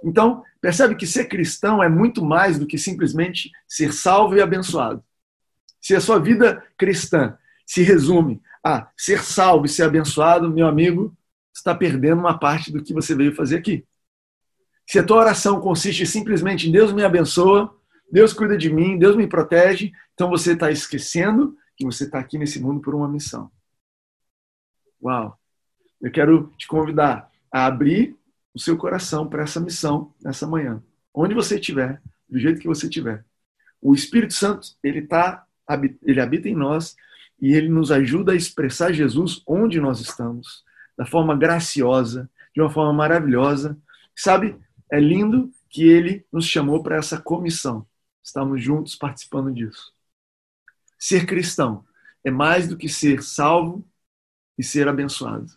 Então, 0.03 0.43
percebe 0.59 0.95
que 0.95 1.05
ser 1.05 1.25
cristão 1.25 1.83
é 1.83 1.87
muito 1.87 2.25
mais 2.25 2.57
do 2.57 2.65
que 2.65 2.77
simplesmente 2.77 3.51
ser 3.67 3.93
salvo 3.93 4.35
e 4.35 4.41
abençoado. 4.41 5.03
Se 5.79 5.95
a 5.95 6.01
sua 6.01 6.17
vida 6.17 6.63
cristã 6.75 7.37
se 7.67 7.83
resume 7.83 8.41
a 8.65 8.89
ser 8.97 9.23
salvo 9.23 9.67
e 9.67 9.69
ser 9.69 9.83
abençoado, 9.83 10.49
meu 10.49 10.65
amigo, 10.65 11.15
está 11.53 11.75
perdendo 11.75 12.19
uma 12.19 12.39
parte 12.39 12.71
do 12.71 12.81
que 12.83 12.95
você 12.95 13.13
veio 13.13 13.35
fazer 13.35 13.57
aqui. 13.57 13.85
Se 14.87 14.97
a 14.97 15.03
tua 15.03 15.17
oração 15.17 15.61
consiste 15.61 16.03
simplesmente 16.07 16.67
em 16.67 16.71
Deus 16.71 16.91
me 16.91 17.03
abençoa, 17.03 17.71
Deus 18.11 18.33
cuida 18.33 18.57
de 18.57 18.73
mim, 18.73 18.97
Deus 18.97 19.15
me 19.15 19.27
protege, 19.27 19.91
então 20.15 20.29
você 20.29 20.53
está 20.53 20.71
esquecendo 20.71 21.55
que 21.77 21.85
você 21.85 22.05
está 22.05 22.17
aqui 22.17 22.39
nesse 22.39 22.59
mundo 22.59 22.81
por 22.81 22.95
uma 22.95 23.07
missão. 23.07 23.51
Uau! 25.03 25.39
Eu 26.01 26.11
quero 26.11 26.51
te 26.57 26.67
convidar 26.67 27.29
a 27.51 27.67
abrir 27.67 28.17
o 28.51 28.59
seu 28.59 28.75
coração 28.77 29.27
para 29.27 29.43
essa 29.43 29.59
missão 29.59 30.11
nessa 30.23 30.47
manhã. 30.47 30.81
Onde 31.13 31.35
você 31.35 31.55
estiver, 31.55 32.01
do 32.27 32.39
jeito 32.39 32.59
que 32.59 32.67
você 32.67 32.87
estiver. 32.87 33.23
O 33.79 33.93
Espírito 33.93 34.33
Santo, 34.33 34.69
ele 34.83 35.03
tá, 35.03 35.45
ele 36.03 36.19
habita 36.19 36.49
em 36.49 36.55
nós 36.55 36.95
e 37.41 37.53
ele 37.53 37.69
nos 37.69 37.91
ajuda 37.91 38.31
a 38.31 38.35
expressar 38.35 38.93
Jesus 38.93 39.41
onde 39.45 39.79
nós 39.79 39.99
estamos, 39.99 40.63
da 40.97 41.05
forma 41.05 41.35
graciosa, 41.35 42.29
de 42.53 42.61
uma 42.61 42.69
forma 42.69 42.93
maravilhosa. 42.93 43.77
Sabe, 44.15 44.57
é 44.91 44.99
lindo 44.99 45.51
que 45.69 45.83
ele 45.83 46.25
nos 46.31 46.45
chamou 46.45 46.81
para 46.81 46.95
essa 46.95 47.19
comissão. 47.19 47.85
Estamos 48.23 48.63
juntos 48.63 48.95
participando 48.95 49.53
disso. 49.53 49.93
Ser 50.97 51.25
cristão 51.25 51.85
é 52.23 52.31
mais 52.31 52.67
do 52.67 52.77
que 52.77 52.89
ser 52.89 53.21
salvo 53.21 53.85
e 54.57 54.63
ser 54.63 54.87
abençoado. 54.87 55.51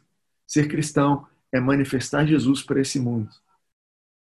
Ser 0.46 0.68
cristão 0.68 1.26
é 1.52 1.60
manifestar 1.60 2.26
Jesus 2.26 2.62
para 2.62 2.80
esse 2.80 2.98
mundo. 3.00 3.30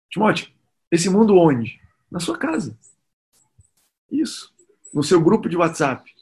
Timóteo, 0.09 0.51
esse 0.91 1.09
mundo 1.09 1.37
onde? 1.37 1.81
Na 2.11 2.19
sua 2.19 2.37
casa. 2.37 2.77
Isso. 4.11 4.53
No 4.93 5.03
seu 5.03 5.21
grupo 5.21 5.49
de 5.49 5.57
WhatsApp. 5.57 6.14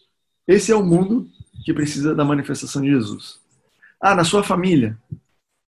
Esse 0.47 0.71
é 0.71 0.75
o 0.75 0.83
mundo 0.83 1.27
que 1.63 1.73
precisa 1.73 2.13
da 2.13 2.25
manifestação 2.25 2.81
de 2.81 2.89
Jesus. 2.89 3.39
Ah, 4.01 4.13
na 4.13 4.23
sua 4.23 4.43
família, 4.43 4.97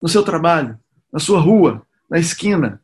no 0.01 0.09
seu 0.09 0.23
trabalho, 0.23 0.77
na 1.11 1.19
sua 1.19 1.39
rua, 1.39 1.85
na 2.09 2.17
esquina, 2.17 2.81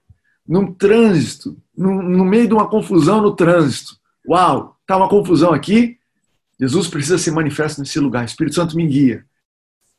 num 0.47 0.73
trânsito, 0.73 1.57
no, 1.75 2.01
no 2.01 2.25
meio 2.25 2.47
de 2.47 2.53
uma 2.53 2.67
confusão 2.67 3.21
no 3.21 3.35
trânsito. 3.35 3.97
Uau, 4.27 4.77
tá 4.85 4.97
uma 4.97 5.09
confusão 5.09 5.53
aqui. 5.53 5.97
Jesus 6.59 6.87
precisa 6.87 7.17
ser 7.17 7.31
manifesto 7.31 7.79
nesse 7.79 7.99
lugar. 7.99 8.25
Espírito 8.25 8.55
Santo 8.55 8.75
me 8.75 8.85
guia. 8.87 9.25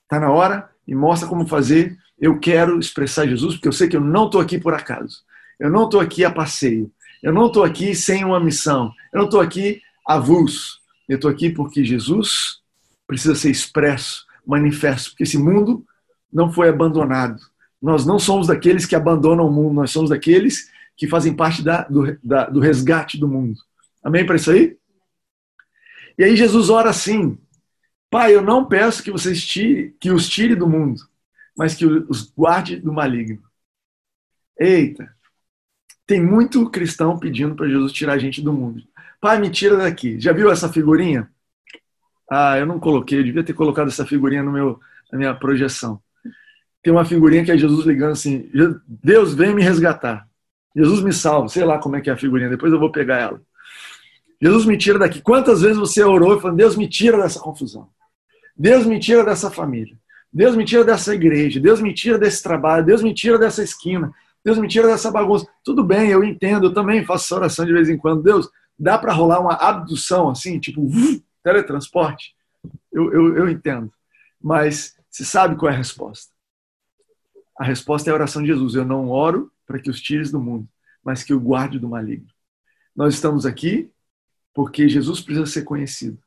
Tá 0.08 0.20
na 0.20 0.30
hora, 0.30 0.70
me 0.86 0.94
mostra 0.94 1.28
como 1.28 1.46
fazer. 1.46 1.96
Eu 2.18 2.38
quero 2.38 2.78
expressar 2.78 3.26
Jesus, 3.26 3.54
porque 3.54 3.68
eu 3.68 3.72
sei 3.72 3.88
que 3.88 3.96
eu 3.96 4.00
não 4.00 4.26
estou 4.26 4.40
aqui 4.40 4.58
por 4.58 4.74
acaso. 4.74 5.22
Eu 5.58 5.70
não 5.70 5.84
estou 5.84 6.00
aqui 6.00 6.24
a 6.24 6.30
passeio. 6.30 6.90
Eu 7.22 7.32
não 7.32 7.46
estou 7.46 7.64
aqui 7.64 7.94
sem 7.94 8.24
uma 8.24 8.40
missão. 8.40 8.92
Eu 9.12 9.18
não 9.18 9.24
estou 9.26 9.40
aqui 9.40 9.80
avulso. 10.06 10.79
Eu 11.10 11.16
estou 11.16 11.28
aqui 11.28 11.50
porque 11.50 11.84
Jesus 11.84 12.60
precisa 13.04 13.34
ser 13.34 13.50
expresso, 13.50 14.24
manifesto, 14.46 15.10
porque 15.10 15.24
esse 15.24 15.36
mundo 15.36 15.84
não 16.32 16.52
foi 16.52 16.68
abandonado. 16.68 17.42
Nós 17.82 18.06
não 18.06 18.16
somos 18.16 18.46
daqueles 18.46 18.86
que 18.86 18.94
abandonam 18.94 19.48
o 19.48 19.52
mundo, 19.52 19.74
nós 19.74 19.90
somos 19.90 20.10
daqueles 20.10 20.70
que 20.96 21.08
fazem 21.08 21.34
parte 21.34 21.64
da, 21.64 21.82
do, 21.82 22.16
da, 22.22 22.48
do 22.48 22.60
resgate 22.60 23.18
do 23.18 23.26
mundo. 23.26 23.58
Amém 24.04 24.24
para 24.24 24.36
isso 24.36 24.52
aí? 24.52 24.78
E 26.16 26.22
aí 26.22 26.36
Jesus 26.36 26.70
ora 26.70 26.90
assim: 26.90 27.36
Pai, 28.08 28.32
eu 28.32 28.40
não 28.40 28.64
peço 28.64 29.02
que 29.02 29.10
vocês 29.10 29.44
tire, 29.44 29.96
que 29.98 30.12
os 30.12 30.28
tire 30.28 30.54
do 30.54 30.68
mundo, 30.68 31.02
mas 31.58 31.74
que 31.74 31.84
os 31.84 32.30
guarde 32.30 32.76
do 32.76 32.92
maligno. 32.92 33.42
Eita, 34.56 35.12
tem 36.06 36.24
muito 36.24 36.70
cristão 36.70 37.18
pedindo 37.18 37.56
para 37.56 37.68
Jesus 37.68 37.90
tirar 37.90 38.12
a 38.12 38.18
gente 38.18 38.40
do 38.40 38.52
mundo. 38.52 38.80
Pai, 39.20 39.38
me 39.38 39.50
tira 39.50 39.76
daqui. 39.76 40.18
Já 40.18 40.32
viu 40.32 40.50
essa 40.50 40.68
figurinha? 40.68 41.28
Ah, 42.30 42.58
eu 42.58 42.64
não 42.64 42.78
coloquei, 42.78 43.18
eu 43.18 43.24
devia 43.24 43.42
ter 43.42 43.52
colocado 43.52 43.88
essa 43.88 44.06
figurinha 44.06 44.42
no 44.42 44.52
meu, 44.52 44.80
na 45.12 45.18
minha 45.18 45.34
projeção. 45.34 46.00
Tem 46.82 46.92
uma 46.92 47.04
figurinha 47.04 47.44
que 47.44 47.50
é 47.50 47.58
Jesus 47.58 47.84
ligando 47.84 48.12
assim: 48.12 48.48
Deus 48.86 49.34
vem 49.34 49.54
me 49.54 49.62
resgatar. 49.62 50.26
Jesus 50.74 51.02
me 51.02 51.12
salva. 51.12 51.48
Sei 51.48 51.64
lá 51.64 51.78
como 51.78 51.96
é 51.96 52.00
que 52.00 52.08
é 52.08 52.12
a 52.12 52.16
figurinha, 52.16 52.48
depois 52.48 52.72
eu 52.72 52.78
vou 52.78 52.90
pegar 52.90 53.18
ela. 53.18 53.42
Jesus 54.40 54.64
me 54.64 54.78
tira 54.78 54.98
daqui. 54.98 55.20
Quantas 55.20 55.60
vezes 55.60 55.76
você 55.76 56.02
orou 56.02 56.36
e 56.36 56.40
falou: 56.40 56.56
Deus 56.56 56.76
me 56.76 56.88
tira 56.88 57.18
dessa 57.18 57.38
confusão. 57.38 57.88
Deus 58.56 58.86
me 58.86 58.98
tira 58.98 59.24
dessa 59.24 59.50
família. 59.50 59.96
Deus 60.32 60.56
me 60.56 60.64
tira 60.64 60.84
dessa 60.84 61.14
igreja. 61.14 61.60
Deus 61.60 61.80
me 61.80 61.92
tira 61.92 62.18
desse 62.18 62.42
trabalho. 62.42 62.86
Deus 62.86 63.02
me 63.02 63.12
tira 63.12 63.38
dessa 63.38 63.62
esquina. 63.62 64.12
Deus 64.42 64.56
me 64.56 64.68
tira 64.68 64.86
dessa 64.86 65.10
bagunça. 65.10 65.46
Tudo 65.62 65.84
bem, 65.84 66.10
eu 66.10 66.24
entendo. 66.24 66.68
Eu 66.68 66.72
também 66.72 67.04
faço 67.04 67.34
oração 67.34 67.66
de 67.66 67.72
vez 67.72 67.88
em 67.90 67.98
quando. 67.98 68.22
Deus, 68.22 68.48
dá 68.80 68.96
para 68.98 69.12
rolar 69.12 69.40
uma 69.40 69.54
abdução 69.54 70.30
assim, 70.30 70.58
tipo 70.58 70.88
teletransporte? 71.42 72.34
Eu, 72.90 73.12
eu, 73.12 73.36
eu 73.36 73.48
entendo. 73.48 73.92
Mas 74.40 74.96
você 75.10 75.24
sabe 75.24 75.56
qual 75.56 75.70
é 75.70 75.74
a 75.74 75.78
resposta? 75.78 76.32
A 77.58 77.64
resposta 77.64 78.08
é 78.08 78.10
a 78.10 78.14
oração 78.14 78.40
de 78.40 78.48
Jesus. 78.48 78.74
Eu 78.74 78.86
não 78.86 79.08
oro 79.08 79.52
para 79.66 79.78
que 79.78 79.90
os 79.90 80.00
tires 80.00 80.30
do 80.30 80.40
mundo, 80.40 80.66
mas 81.04 81.22
que 81.22 81.34
o 81.34 81.40
guarde 81.40 81.78
do 81.78 81.88
maligno. 81.88 82.28
Nós 82.96 83.14
estamos 83.14 83.44
aqui 83.44 83.90
porque 84.54 84.88
Jesus 84.88 85.20
precisa 85.20 85.46
ser 85.46 85.62
conhecido. 85.62 86.18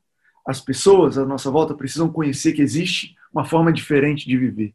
As 0.46 0.60
pessoas 0.60 1.18
à 1.18 1.24
nossa 1.24 1.50
volta 1.50 1.74
precisam 1.74 2.10
conhecer 2.10 2.52
que 2.52 2.62
existe 2.62 3.14
uma 3.32 3.44
forma 3.44 3.72
diferente 3.72 4.26
de 4.26 4.36
viver. 4.36 4.74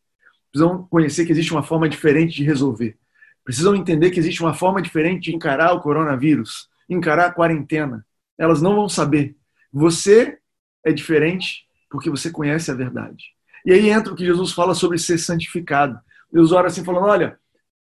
Precisam 0.52 0.84
conhecer 0.88 1.26
que 1.26 1.32
existe 1.32 1.52
uma 1.52 1.64
forma 1.64 1.88
diferente 1.88 2.36
de 2.36 2.44
resolver. 2.44 2.98
Precisam 3.44 3.76
entender 3.76 4.12
que 4.12 4.20
existe 4.20 4.42
uma 4.42 4.54
forma 4.54 4.82
diferente 4.82 5.30
de 5.30 5.36
encarar 5.36 5.74
o 5.74 5.80
coronavírus, 5.80 6.70
encarar 6.90 7.28
a 7.28 7.32
quarentena. 7.32 8.06
Elas 8.38 8.62
não 8.62 8.76
vão 8.76 8.90
saber. 8.90 9.36
Você 9.72 10.38
é 10.84 10.92
diferente 10.92 11.68
porque 11.90 12.10
você 12.10 12.32
conhece 12.32 12.72
a 12.72 12.76
verdade. 12.76 13.26
E 13.66 13.74
aí 13.74 13.90
entra 13.90 14.14
o 14.14 14.16
que 14.16 14.26
Jesus 14.26 14.52
fala 14.52 14.74
sobre 14.74 14.98
ser 14.98 15.18
santificado. 15.18 16.00
Deus 16.32 16.52
ora 16.52 16.68
assim, 16.68 16.84
falando: 16.84 17.06
olha, 17.06 17.40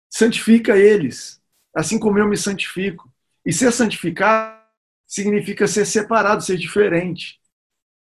santifica 0.09 0.76
eles, 0.76 1.40
assim 1.75 1.99
como 1.99 2.19
eu 2.19 2.28
me 2.28 2.37
santifico. 2.37 3.11
E 3.45 3.52
ser 3.52 3.73
santificado 3.73 4.59
significa 5.07 5.66
ser 5.66 5.85
separado, 5.85 6.42
ser 6.42 6.57
diferente. 6.57 7.40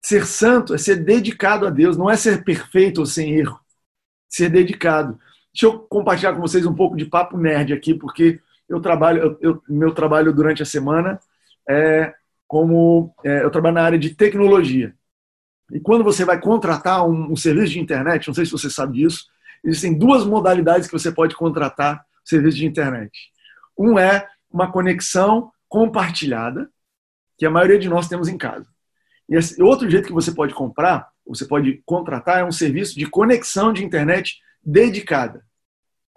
Ser 0.01 0.25
santo 0.25 0.73
é 0.73 0.77
ser 0.77 1.03
dedicado 1.03 1.67
a 1.67 1.69
Deus, 1.69 1.97
não 1.97 2.09
é 2.09 2.15
ser 2.15 2.43
perfeito 2.43 2.99
ou 2.99 3.05
sem 3.05 3.33
erro. 3.33 3.59
Ser 4.27 4.49
dedicado. 4.49 5.19
Deixa 5.53 5.65
eu 5.65 5.79
compartilhar 5.79 6.33
com 6.33 6.41
vocês 6.41 6.65
um 6.65 6.73
pouco 6.73 6.95
de 6.95 7.05
papo 7.05 7.37
nerd 7.37 7.73
aqui, 7.73 7.93
porque 7.93 8.39
eu 8.69 8.79
trabalho, 8.79 9.21
eu, 9.21 9.37
eu, 9.41 9.63
meu 9.67 9.93
trabalho 9.93 10.31
durante 10.31 10.61
a 10.61 10.65
semana 10.65 11.19
é 11.67 12.13
como 12.47 13.13
é, 13.25 13.43
eu 13.43 13.49
trabalho 13.51 13.75
na 13.75 13.83
área 13.83 13.99
de 13.99 14.15
tecnologia. 14.15 14.95
E 15.71 15.79
quando 15.79 16.03
você 16.03 16.23
vai 16.23 16.39
contratar 16.39 17.07
um, 17.07 17.31
um, 17.31 17.35
serviço 17.35 17.73
de 17.73 17.79
internet, 17.79 18.27
não 18.27 18.33
sei 18.33 18.45
se 18.45 18.51
você 18.51 18.69
sabe 18.69 18.97
disso, 18.97 19.25
existem 19.63 19.97
duas 19.97 20.25
modalidades 20.25 20.87
que 20.87 20.97
você 20.97 21.11
pode 21.11 21.35
contratar 21.35 22.03
serviço 22.23 22.57
de 22.57 22.65
internet. 22.65 23.11
Um 23.77 23.97
é 23.97 24.27
uma 24.51 24.71
conexão 24.71 25.51
compartilhada, 25.67 26.69
que 27.37 27.45
a 27.45 27.51
maioria 27.51 27.79
de 27.79 27.87
nós 27.87 28.07
temos 28.07 28.27
em 28.27 28.37
casa. 28.37 28.67
E 29.27 29.35
esse, 29.35 29.61
outro 29.61 29.89
jeito 29.89 30.07
que 30.07 30.13
você 30.13 30.31
pode 30.31 30.53
comprar, 30.53 31.07
você 31.25 31.45
pode 31.45 31.81
contratar, 31.85 32.39
é 32.39 32.43
um 32.43 32.51
serviço 32.51 32.97
de 32.97 33.05
conexão 33.05 33.71
de 33.71 33.85
internet 33.85 34.39
dedicada. 34.63 35.45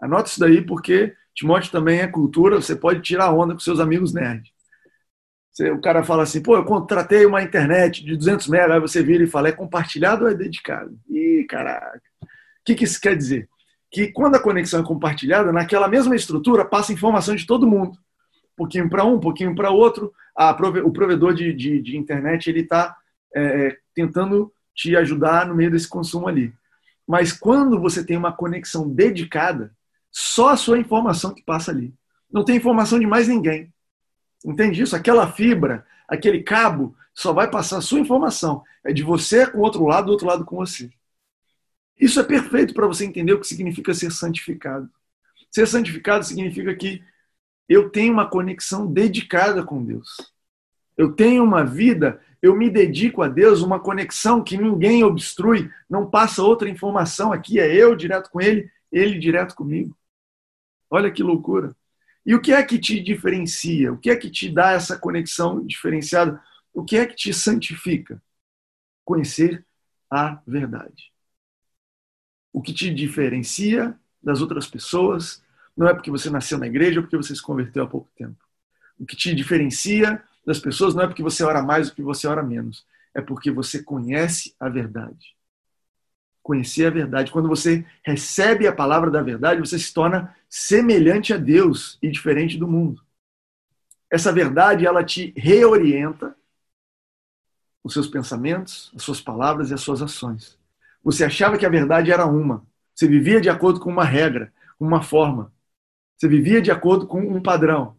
Anota 0.01 0.29
isso 0.29 0.41
daí, 0.41 0.63
porque 0.63 1.15
Timóteo 1.35 1.73
também 1.73 2.01
é 2.01 2.07
cultura, 2.07 2.57
você 2.57 2.77
pode 2.77 3.01
tirar 3.01 3.33
onda 3.33 3.55
com 3.55 3.61
seus 3.61 3.81
amigos 3.81 4.13
nerds. 4.13 4.51
O 5.75 5.81
cara 5.81 6.03
fala 6.03 6.23
assim, 6.23 6.43
pô, 6.43 6.57
eu 6.57 6.65
contratei 6.65 7.27
uma 7.27 7.43
internet 7.43 8.05
de 8.05 8.17
200 8.17 8.49
MB, 8.49 8.73
aí 8.73 8.81
você 8.81 9.03
vira 9.03 9.23
e 9.23 9.27
fala, 9.27 9.49
é 9.49 9.53
compartilhado 9.53 10.25
ou 10.25 10.31
é 10.31 10.35
dedicado? 10.35 10.99
Ih, 11.11 11.45
caraca. 11.45 12.01
O 12.23 12.65
que, 12.65 12.75
que 12.75 12.85
isso 12.85 13.01
quer 13.01 13.15
dizer? 13.17 13.49
Que 13.91 14.11
quando 14.11 14.37
a 14.37 14.41
conexão 14.41 14.81
é 14.81 14.85
compartilhada, 14.85 15.53
naquela 15.53 15.89
mesma 15.89 16.17
estrutura 16.17 16.65
passa 16.65 16.93
informação 16.93 17.35
de 17.35 17.47
todo 17.47 17.67
mundo. 17.67 17.93
Um 17.93 18.57
pouquinho 18.57 18.89
para 18.89 19.05
um, 19.05 19.15
um 19.15 19.21
pouquinho 19.21 19.55
para 19.55 19.71
outro. 19.71 20.13
A, 20.35 20.53
o 20.85 20.91
provedor 20.91 21.35
de, 21.35 21.53
de, 21.53 21.83
de 21.83 21.99
internet 21.99 22.49
ele 22.49 22.61
está 22.61 22.97
é, 23.35 23.77
tentando 23.95 24.51
te 24.75 24.97
ajudar 24.97 25.47
no 25.47 25.55
meio 25.55 25.71
desse 25.71 25.89
consumo 25.89 26.29
ali. 26.29 26.53
Mas 27.07 27.33
quando 27.33 27.79
você 27.79 28.03
tem 28.03 28.17
uma 28.17 28.33
conexão 28.33 28.89
dedicada, 28.89 29.71
só 30.13 30.51
a 30.51 30.57
sua 30.57 30.79
informação 30.79 31.35
que 31.35 31.43
passa 31.43 31.71
ali. 31.71 31.95
Não 32.31 32.45
tem 32.45 32.57
informação 32.57 33.01
de 33.01 33.07
mais 33.07 33.27
ninguém. 33.27 33.73
Entende 34.45 34.83
isso? 34.83 34.95
Aquela 34.95 35.33
fibra, 35.33 35.87
aquele 36.07 36.43
cabo, 36.43 36.95
só 37.15 37.33
vai 37.33 37.51
passar 37.51 37.79
a 37.79 37.83
sua 37.83 38.01
informação. 38.01 38.63
É 38.85 38.93
de 38.93 39.03
você 39.03 39.47
com 39.47 39.59
o 39.59 39.63
outro 39.63 39.85
lado, 39.87 40.07
do 40.07 40.13
outro 40.13 40.27
lado 40.27 40.45
com 40.45 40.57
você. 40.57 40.91
Isso 41.99 42.19
é 42.21 42.23
perfeito 42.23 42.75
para 42.75 42.87
você 42.87 43.05
entender 43.05 43.33
o 43.33 43.41
que 43.41 43.47
significa 43.47 43.95
ser 43.95 44.11
santificado. 44.11 44.91
Ser 45.51 45.67
santificado 45.67 46.25
significa 46.25 46.75
que 46.75 47.03
eu 47.69 47.91
tenho 47.91 48.13
uma 48.13 48.29
conexão 48.29 48.87
dedicada 48.87 49.63
com 49.63 49.85
Deus. 49.85 50.33
Eu 50.97 51.13
tenho 51.13 51.45
uma 51.45 51.65
vida, 51.65 52.21
eu 52.41 52.57
me 52.57 52.69
dedico 52.69 53.23
a 53.23 53.29
Deus, 53.29 53.63
uma 53.63 53.79
conexão 53.79 54.43
que 54.43 54.59
ninguém 54.59 55.05
obstrui, 55.05 55.71
não 55.89 56.09
passa 56.09 56.43
outra 56.43 56.69
informação 56.69 57.33
aqui, 57.33 57.61
é 57.61 57.75
eu 57.75 57.95
direto 57.95 58.31
com 58.31 58.41
Ele, 58.41 58.71
Ele 58.91 59.19
direto 59.19 59.55
comigo. 59.55 59.97
Olha 60.93 61.11
que 61.11 61.23
loucura. 61.23 61.75
E 62.25 62.35
o 62.35 62.41
que 62.41 62.53
é 62.53 62.63
que 62.63 62.79
te 62.79 63.01
diferencia? 63.01 63.91
O 63.91 63.97
que 63.97 64.11
é 64.11 64.15
que 64.15 64.31
te 64.31 64.51
dá 64.51 64.73
essa 64.73 64.95
conexão 64.99 65.65
diferenciada? 65.65 66.39
O 66.71 66.85
que 66.85 66.99
é 66.99 67.07
que 67.07 67.17
te 67.17 67.33
santifica? 67.33 68.23
Conhecer 69.03 69.65
a 70.11 70.39
verdade. 70.47 71.11
O 72.53 72.61
que 72.61 72.75
te 72.75 72.93
diferencia 72.93 73.99
das 74.23 74.43
outras 74.43 74.67
pessoas 74.67 75.43
não 75.75 75.89
é 75.89 75.95
porque 75.95 76.11
você 76.11 76.29
nasceu 76.29 76.59
na 76.59 76.67
igreja 76.67 77.01
ou 77.01 77.05
porque 77.05 77.17
você 77.17 77.35
se 77.35 77.41
converteu 77.41 77.85
há 77.85 77.87
pouco 77.87 78.11
tempo. 78.15 78.45
O 78.99 79.07
que 79.07 79.17
te 79.17 79.35
diferencia 79.35 80.23
das 80.47 80.59
pessoas 80.59 80.95
não 80.95 81.05
é 81.05 81.07
porque 81.07 81.23
você 81.23 81.43
ora 81.43 81.63
mais 81.63 81.87
ou 81.87 81.93
porque 81.93 82.03
você 82.03 82.27
ora 82.27 82.43
menos. 82.43 82.87
É 83.15 83.23
porque 83.23 83.51
você 83.51 83.83
conhece 83.83 84.55
a 84.61 84.69
verdade 84.69 85.35
conhecer 86.43 86.87
a 86.87 86.91
verdade. 86.91 87.31
Quando 87.31 87.49
você 87.49 87.85
recebe 88.03 88.67
a 88.67 88.75
palavra 88.75 89.11
da 89.11 89.23
verdade, 89.23 89.61
você 89.61 89.79
se 89.79 89.93
torna 89.95 90.35
semelhante 90.49 91.33
a 91.33 91.37
Deus 91.37 91.99
e 92.03 92.11
diferente 92.11 92.59
do 92.59 92.67
mundo. 92.67 93.03
Essa 94.11 94.33
verdade, 94.33 94.87
ela 94.87 95.03
te 95.05 95.33
reorienta 95.37 96.37
os 97.83 97.93
seus 97.93 98.07
pensamentos, 98.07 98.93
as 98.95 99.03
suas 99.03 99.21
palavras 99.21 99.71
e 99.71 99.75
as 99.75 99.81
suas 99.81 100.03
ações. 100.03 100.59
Você 101.03 101.25
achava 101.25 101.57
que 101.57 101.67
a 101.67 101.71
verdade 101.71 102.13
era 102.13 102.27
uma. 102.27 102.65
Você 102.95 103.09
vivia 103.09 103.41
de 103.41 103.49
acordo 103.49 103.81
com 103.81 103.91
uma 103.91 104.05
regra, 104.05 104.53
uma 104.79 105.03
forma. 105.03 105.53
Você 106.17 106.29
vivia 106.29 106.61
de 106.61 106.71
acordo 106.71 107.07
com 107.07 107.21
um 107.21 107.43
padrão. 107.43 107.97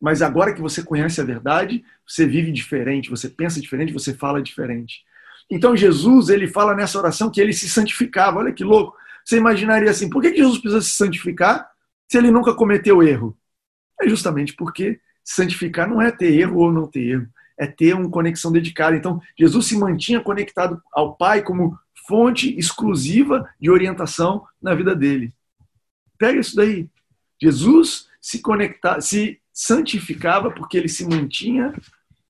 Mas 0.00 0.22
agora 0.22 0.52
que 0.54 0.60
você 0.60 0.82
conhece 0.82 1.20
a 1.20 1.24
verdade, 1.24 1.84
você 2.06 2.26
vive 2.26 2.50
diferente, 2.50 3.10
você 3.10 3.28
pensa 3.28 3.60
diferente, 3.60 3.92
você 3.92 4.12
fala 4.12 4.42
diferente. 4.42 5.04
Então 5.50 5.76
Jesus, 5.76 6.28
ele 6.28 6.48
fala 6.48 6.74
nessa 6.74 6.98
oração 6.98 7.30
que 7.30 7.40
ele 7.40 7.52
se 7.52 7.68
santificava. 7.68 8.38
Olha 8.38 8.52
que 8.52 8.64
louco. 8.64 8.96
Você 9.24 9.36
imaginaria 9.36 9.90
assim, 9.90 10.08
por 10.08 10.22
que 10.22 10.34
Jesus 10.34 10.58
precisa 10.58 10.80
se 10.80 10.90
santificar 10.90 11.68
se 12.08 12.16
ele 12.16 12.30
nunca 12.30 12.54
cometeu 12.54 13.02
erro? 13.02 13.36
É 14.00 14.08
justamente 14.08 14.54
porque 14.54 15.00
santificar 15.24 15.88
não 15.88 16.00
é 16.00 16.12
ter 16.12 16.32
erro 16.32 16.60
ou 16.60 16.72
não 16.72 16.86
ter 16.86 17.00
erro, 17.00 17.28
é 17.58 17.66
ter 17.66 17.94
uma 17.94 18.08
conexão 18.08 18.52
dedicada. 18.52 18.96
Então, 18.96 19.20
Jesus 19.36 19.66
se 19.66 19.76
mantinha 19.76 20.20
conectado 20.20 20.80
ao 20.92 21.16
Pai 21.16 21.42
como 21.42 21.76
fonte 22.06 22.56
exclusiva 22.56 23.48
de 23.60 23.68
orientação 23.68 24.44
na 24.62 24.74
vida 24.74 24.94
dele. 24.94 25.34
Pega 26.16 26.38
isso 26.38 26.54
daí. 26.54 26.88
Jesus 27.42 28.08
se 28.20 28.40
conecta, 28.40 29.00
se 29.00 29.40
santificava 29.52 30.50
porque 30.50 30.76
ele 30.76 30.88
se 30.88 31.04
mantinha 31.04 31.74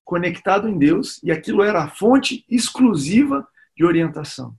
conectado 0.07 0.69
em 0.69 0.77
Deus 0.77 1.21
e 1.21 1.33
aquilo 1.33 1.61
era 1.61 1.83
a 1.83 1.89
fonte 1.89 2.45
exclusiva 2.49 3.45
de 3.75 3.83
orientação. 3.83 4.55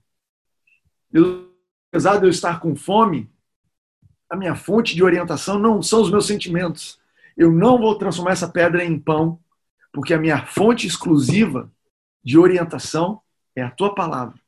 Eu, 1.11 1.51
apesar 1.91 2.17
de 2.17 2.27
eu 2.27 2.29
estar 2.29 2.59
com 2.59 2.75
fome, 2.75 3.27
a 4.29 4.35
minha 4.35 4.55
fonte 4.55 4.93
de 4.93 5.03
orientação 5.03 5.57
não 5.57 5.81
são 5.81 6.03
os 6.03 6.11
meus 6.11 6.27
sentimentos. 6.27 6.99
Eu 7.35 7.51
não 7.51 7.79
vou 7.79 7.97
transformar 7.97 8.33
essa 8.33 8.47
pedra 8.47 8.85
em 8.85 8.99
pão, 8.99 9.39
porque 9.91 10.13
a 10.13 10.19
minha 10.19 10.45
fonte 10.45 10.85
exclusiva 10.85 11.71
de 12.23 12.37
orientação 12.37 13.19
é 13.55 13.63
a 13.63 13.71
tua 13.71 13.95
palavra. 13.95 14.39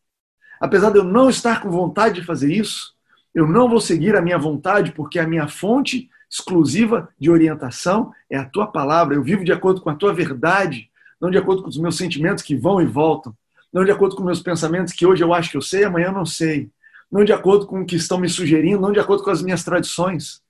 Apesar 0.60 0.92
de 0.92 1.00
eu 1.00 1.04
não 1.04 1.32
estar 1.32 1.64
com 1.64 1.72
vontade 1.72 2.22
de 2.22 2.28
fazer 2.28 2.54
isso, 2.54 2.94
eu 3.34 3.48
não 3.48 3.68
vou 3.68 3.82
seguir 3.82 4.16
a 4.16 4.22
minha 4.22 4.38
vontade, 4.38 4.92
porque 4.92 5.18
a 5.18 5.26
minha 5.26 5.48
fonte 5.48 6.12
exclusiva 6.30 7.10
de 7.20 7.32
orientação 7.32 8.14
é 8.30 8.38
a 8.38 8.46
tua 8.46 8.68
palavra. 8.68 9.16
Eu 9.16 9.24
vivo 9.24 9.44
de 9.44 9.52
acordo 9.52 9.82
com 9.82 9.90
a 9.90 9.96
tua 9.96 10.14
verdade, 10.14 10.91
não 11.22 11.30
de 11.30 11.38
acordo 11.38 11.62
com 11.62 11.70
os 11.70 11.78
meus 11.78 11.96
sentimentos 11.96 12.44
que 12.44 12.56
vão 12.56 12.82
e 12.82 12.86
voltam, 12.86 13.36
não 13.72 13.86
de 13.86 13.92
acordo 13.92 14.16
com 14.16 14.24
meus 14.24 14.42
pensamentos 14.42 14.94
que 14.94 15.06
hoje 15.06 15.24
eu 15.24 15.34
acho 15.34 15.52
que 15.52 15.58
eu 15.58 15.62
sei, 15.62 15.84
amanhã 15.84 16.08
eu 16.08 16.14
não 16.14 16.26
sei, 16.26 16.70
não 17.12 17.24
de 17.24 17.32
acordo 17.32 17.68
com 17.68 17.82
o 17.82 17.86
que 17.86 17.96
estão 17.96 18.20
me 18.20 18.28
sugerindo, 18.28 18.82
não 18.82 18.92
de 18.92 19.00
acordo 19.00 19.24
com 19.24 19.30
as 19.30 19.42
minhas 19.42 19.64
tradições. 19.64 20.42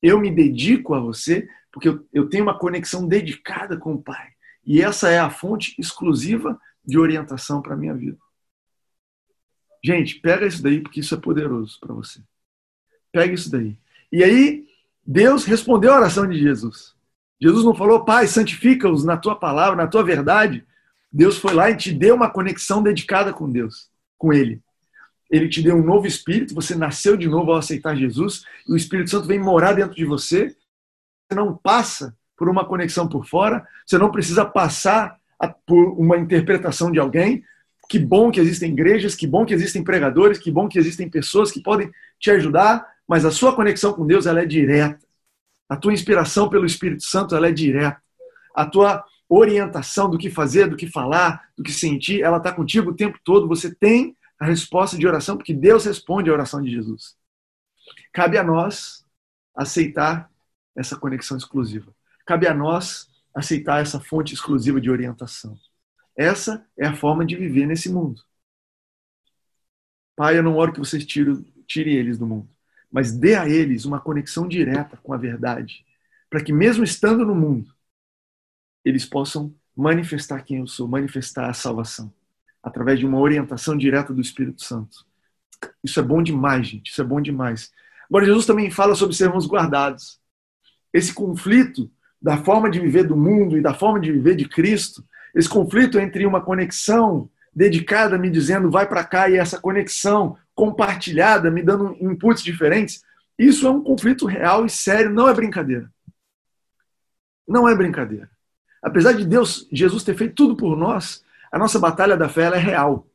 Eu 0.00 0.18
me 0.18 0.30
dedico 0.30 0.94
a 0.94 1.00
você 1.00 1.48
porque 1.72 1.88
eu, 1.88 2.06
eu 2.12 2.28
tenho 2.28 2.44
uma 2.44 2.56
conexão 2.56 3.06
dedicada 3.06 3.76
com 3.76 3.94
o 3.94 4.02
Pai. 4.02 4.28
E 4.64 4.80
essa 4.80 5.10
é 5.10 5.18
a 5.18 5.28
fonte 5.28 5.74
exclusiva 5.76 6.58
de 6.84 6.96
orientação 6.96 7.60
para 7.60 7.74
a 7.74 7.76
minha 7.76 7.94
vida. 7.94 8.16
Gente, 9.84 10.20
pega 10.20 10.46
isso 10.46 10.62
daí, 10.62 10.80
porque 10.80 11.00
isso 11.00 11.14
é 11.14 11.18
poderoso 11.20 11.78
para 11.80 11.92
você. 11.92 12.22
Pega 13.12 13.34
isso 13.34 13.50
daí. 13.50 13.76
E 14.10 14.22
aí, 14.22 14.66
Deus 15.04 15.44
respondeu 15.44 15.92
a 15.92 15.96
oração 15.96 16.26
de 16.28 16.38
Jesus. 16.38 16.93
Jesus 17.44 17.62
não 17.62 17.74
falou, 17.74 18.06
Pai, 18.06 18.26
santifica-os 18.26 19.04
na 19.04 19.18
tua 19.18 19.36
palavra, 19.36 19.76
na 19.76 19.86
tua 19.86 20.02
verdade. 20.02 20.64
Deus 21.12 21.36
foi 21.36 21.52
lá 21.52 21.70
e 21.70 21.76
te 21.76 21.92
deu 21.92 22.14
uma 22.14 22.30
conexão 22.30 22.82
dedicada 22.82 23.34
com 23.34 23.50
Deus, 23.50 23.90
com 24.16 24.32
Ele. 24.32 24.62
Ele 25.30 25.46
te 25.46 25.60
deu 25.60 25.76
um 25.76 25.84
novo 25.84 26.06
espírito, 26.06 26.54
você 26.54 26.74
nasceu 26.74 27.18
de 27.18 27.28
novo 27.28 27.52
ao 27.52 27.58
aceitar 27.58 27.94
Jesus, 27.96 28.46
e 28.66 28.72
o 28.72 28.76
Espírito 28.76 29.10
Santo 29.10 29.28
vem 29.28 29.38
morar 29.38 29.74
dentro 29.74 29.94
de 29.94 30.06
você. 30.06 30.56
Você 31.28 31.34
não 31.36 31.54
passa 31.54 32.16
por 32.34 32.48
uma 32.48 32.64
conexão 32.64 33.06
por 33.06 33.26
fora, 33.26 33.68
você 33.84 33.98
não 33.98 34.10
precisa 34.10 34.46
passar 34.46 35.18
por 35.66 36.00
uma 36.00 36.16
interpretação 36.16 36.90
de 36.90 36.98
alguém. 36.98 37.44
Que 37.90 37.98
bom 37.98 38.30
que 38.30 38.40
existem 38.40 38.72
igrejas, 38.72 39.14
que 39.14 39.26
bom 39.26 39.44
que 39.44 39.52
existem 39.52 39.84
pregadores, 39.84 40.38
que 40.38 40.50
bom 40.50 40.66
que 40.66 40.78
existem 40.78 41.10
pessoas 41.10 41.52
que 41.52 41.62
podem 41.62 41.90
te 42.18 42.30
ajudar, 42.30 42.86
mas 43.06 43.26
a 43.26 43.30
sua 43.30 43.54
conexão 43.54 43.92
com 43.92 44.06
Deus 44.06 44.24
ela 44.24 44.40
é 44.40 44.46
direta. 44.46 45.03
A 45.68 45.76
tua 45.76 45.92
inspiração 45.92 46.48
pelo 46.48 46.66
Espírito 46.66 47.02
Santo 47.04 47.34
ela 47.34 47.48
é 47.48 47.52
direta. 47.52 48.02
A 48.54 48.66
tua 48.66 49.04
orientação 49.28 50.10
do 50.10 50.18
que 50.18 50.30
fazer, 50.30 50.68
do 50.68 50.76
que 50.76 50.86
falar, 50.86 51.48
do 51.56 51.62
que 51.62 51.72
sentir, 51.72 52.22
ela 52.22 52.36
está 52.36 52.52
contigo 52.52 52.90
o 52.90 52.96
tempo 52.96 53.18
todo. 53.24 53.48
Você 53.48 53.74
tem 53.74 54.16
a 54.38 54.46
resposta 54.46 54.96
de 54.98 55.06
oração, 55.06 55.36
porque 55.36 55.54
Deus 55.54 55.84
responde 55.84 56.28
a 56.28 56.32
oração 56.32 56.62
de 56.62 56.70
Jesus. 56.70 57.16
Cabe 58.12 58.38
a 58.38 58.44
nós 58.44 59.04
aceitar 59.54 60.30
essa 60.76 60.96
conexão 60.96 61.36
exclusiva. 61.36 61.94
Cabe 62.26 62.46
a 62.46 62.54
nós 62.54 63.08
aceitar 63.34 63.80
essa 63.80 64.00
fonte 64.00 64.34
exclusiva 64.34 64.80
de 64.80 64.90
orientação. 64.90 65.58
Essa 66.16 66.64
é 66.78 66.86
a 66.86 66.94
forma 66.94 67.24
de 67.24 67.34
viver 67.34 67.66
nesse 67.66 67.90
mundo. 67.90 68.22
Pai, 70.14 70.38
eu 70.38 70.42
não 70.42 70.56
oro 70.56 70.72
que 70.72 70.78
vocês 70.78 71.04
tirem, 71.04 71.44
tirem 71.66 71.94
eles 71.94 72.18
do 72.18 72.26
mundo 72.26 72.53
mas 72.94 73.10
dê 73.10 73.34
a 73.34 73.48
eles 73.48 73.84
uma 73.84 73.98
conexão 73.98 74.46
direta 74.46 74.96
com 75.02 75.12
a 75.12 75.16
verdade, 75.16 75.84
para 76.30 76.40
que, 76.40 76.52
mesmo 76.52 76.84
estando 76.84 77.26
no 77.26 77.34
mundo, 77.34 77.74
eles 78.84 79.04
possam 79.04 79.52
manifestar 79.76 80.44
quem 80.44 80.58
eu 80.60 80.66
sou, 80.68 80.86
manifestar 80.86 81.50
a 81.50 81.52
salvação, 81.52 82.14
através 82.62 83.00
de 83.00 83.04
uma 83.04 83.18
orientação 83.18 83.76
direta 83.76 84.14
do 84.14 84.20
Espírito 84.20 84.62
Santo. 84.62 85.04
Isso 85.82 85.98
é 85.98 86.04
bom 86.04 86.22
demais, 86.22 86.68
gente, 86.68 86.92
isso 86.92 87.00
é 87.02 87.04
bom 87.04 87.20
demais. 87.20 87.72
Agora, 88.08 88.26
Jesus 88.26 88.46
também 88.46 88.70
fala 88.70 88.94
sobre 88.94 89.16
sermos 89.16 89.44
guardados. 89.44 90.20
Esse 90.92 91.12
conflito 91.12 91.90
da 92.22 92.44
forma 92.44 92.70
de 92.70 92.78
viver 92.78 93.08
do 93.08 93.16
mundo 93.16 93.58
e 93.58 93.60
da 93.60 93.74
forma 93.74 93.98
de 93.98 94.12
viver 94.12 94.36
de 94.36 94.48
Cristo, 94.48 95.04
esse 95.34 95.48
conflito 95.48 95.98
entre 95.98 96.24
uma 96.24 96.40
conexão 96.40 97.28
dedicada 97.52 98.16
me 98.16 98.30
dizendo 98.30 98.70
vai 98.70 98.88
para 98.88 99.02
cá 99.02 99.28
e 99.28 99.36
essa 99.36 99.60
conexão 99.60 100.36
compartilhada, 100.54 101.50
me 101.50 101.62
dando 101.62 101.96
inputs 102.00 102.42
diferentes, 102.42 103.02
isso 103.38 103.66
é 103.66 103.70
um 103.70 103.82
conflito 103.82 104.26
real 104.26 104.64
e 104.64 104.70
sério, 104.70 105.10
não 105.10 105.28
é 105.28 105.34
brincadeira. 105.34 105.90
Não 107.46 107.68
é 107.68 107.74
brincadeira. 107.74 108.30
Apesar 108.82 109.12
de 109.12 109.24
Deus, 109.24 109.68
Jesus 109.72 110.04
ter 110.04 110.16
feito 110.16 110.34
tudo 110.34 110.56
por 110.56 110.76
nós, 110.76 111.24
a 111.50 111.58
nossa 111.58 111.78
batalha 111.78 112.16
da 112.16 112.28
fé 112.28 112.44
é 112.44 112.58
real. 112.58 113.06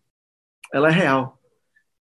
Ela 0.73 0.89
é 0.89 0.91
real. 0.91 1.39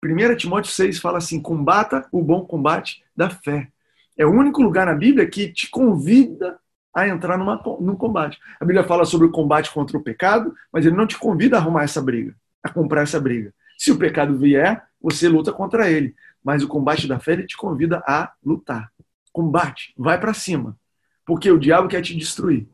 1 0.04 0.36
Timóteo 0.36 0.72
6 0.72 1.00
fala 1.00 1.18
assim: 1.18 1.42
combata 1.42 2.08
o 2.12 2.22
bom 2.22 2.46
combate 2.46 3.04
da 3.16 3.30
fé. 3.30 3.70
É 4.18 4.26
o 4.26 4.32
único 4.32 4.62
lugar 4.62 4.86
na 4.86 4.94
Bíblia 4.94 5.28
que 5.28 5.52
te 5.52 5.70
convida 5.70 6.60
a 6.94 7.08
entrar 7.08 7.38
numa, 7.38 7.62
num 7.82 7.96
combate. 7.96 8.40
A 8.60 8.64
Bíblia 8.64 8.86
fala 8.86 9.04
sobre 9.04 9.28
o 9.28 9.32
combate 9.32 9.72
contra 9.74 9.98
o 9.98 10.04
pecado, 10.04 10.56
mas 10.72 10.86
ele 10.86 10.96
não 10.96 11.08
te 11.08 11.18
convida 11.18 11.58
a 11.58 11.60
arrumar 11.60 11.84
essa 11.84 12.02
briga, 12.02 12.34
a 12.64 12.70
comprar 12.70 13.02
essa 13.02 13.20
briga. 13.20 13.54
Se 13.78 13.92
o 13.92 13.98
pecado 13.98 14.38
vier, 14.38 14.84
você 15.02 15.28
luta 15.28 15.52
contra 15.52 15.90
ele. 15.90 16.16
Mas 16.44 16.64
o 16.64 16.68
combate 16.68 17.08
da 17.08 17.20
fé 17.20 17.42
te 17.44 17.58
convida 17.58 18.04
a 18.08 18.32
lutar. 18.44 18.92
Combate, 19.32 19.94
vai 19.98 20.20
para 20.20 20.34
cima. 20.34 20.78
Porque 21.26 21.52
o 21.52 21.60
diabo 21.60 21.88
quer 21.88 22.02
te 22.02 22.16
destruir. 22.16 22.68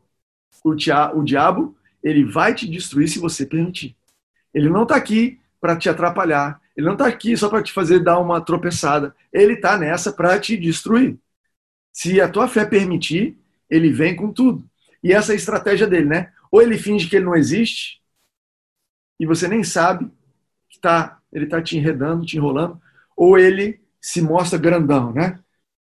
O, 0.64 0.70
o 0.70 1.24
diabo, 1.24 1.76
ele 2.02 2.24
vai 2.24 2.54
te 2.54 2.68
destruir 2.68 3.08
se 3.08 3.18
você 3.18 3.46
permitir. 3.46 3.96
Ele 4.52 4.68
não 4.68 4.82
está 4.82 4.96
aqui 4.96 5.40
para 5.60 5.76
te 5.76 5.88
atrapalhar. 5.88 6.60
Ele 6.76 6.86
não 6.86 6.94
está 6.94 7.06
aqui 7.06 7.36
só 7.36 7.48
para 7.48 7.62
te 7.62 7.72
fazer 7.72 8.00
dar 8.00 8.18
uma 8.18 8.40
tropeçada. 8.40 9.14
Ele 9.32 9.54
está 9.54 9.76
nessa 9.78 10.12
para 10.12 10.38
te 10.38 10.56
destruir. 10.56 11.18
Se 11.92 12.20
a 12.20 12.28
tua 12.28 12.48
fé 12.48 12.64
permitir, 12.64 13.36
ele 13.68 13.90
vem 13.90 14.14
com 14.14 14.32
tudo. 14.32 14.64
E 15.02 15.12
essa 15.12 15.32
é 15.32 15.34
a 15.34 15.36
estratégia 15.36 15.86
dele, 15.86 16.06
né? 16.06 16.32
Ou 16.50 16.62
ele 16.62 16.78
finge 16.78 17.08
que 17.08 17.16
ele 17.16 17.24
não 17.24 17.34
existe, 17.34 18.02
e 19.18 19.26
você 19.26 19.46
nem 19.46 19.62
sabe 19.62 20.10
tá 20.82 21.22
ele 21.32 21.44
está 21.44 21.62
te 21.62 21.78
enredando, 21.78 22.26
te 22.26 22.36
enrolando, 22.36 22.80
ou 23.16 23.38
ele 23.38 23.80
se 24.00 24.20
mostra 24.20 24.58
grandão, 24.58 25.12
né? 25.12 25.38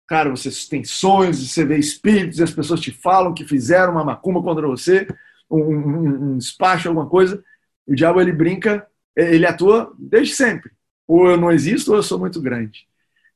Cara, 0.07 0.31
você 0.31 0.51
tem 0.69 0.85
sonhos, 0.85 1.49
você 1.49 1.65
vê 1.65 1.79
espíritos, 1.79 2.39
e 2.39 2.43
as 2.43 2.53
pessoas 2.53 2.81
te 2.81 2.91
falam 2.93 3.35
que 3.35 3.45
fizeram 3.45 3.93
uma 3.93 4.05
macumba 4.05 4.43
contra 4.43 4.67
você, 4.67 5.07
um, 5.51 5.59
um, 5.59 6.37
um 6.37 6.39
alguma 6.87 7.09
coisa. 7.09 7.43
O 7.87 7.95
diabo 7.95 8.21
ele 8.21 8.33
brinca, 8.33 8.87
ele 9.17 9.47
atua 9.47 9.93
desde 9.99 10.35
sempre. 10.35 10.71
Ou 11.07 11.31
eu 11.31 11.37
não 11.37 11.51
existo, 11.51 11.91
ou 11.91 11.97
eu 11.97 12.03
sou 12.03 12.19
muito 12.19 12.41
grande. 12.41 12.87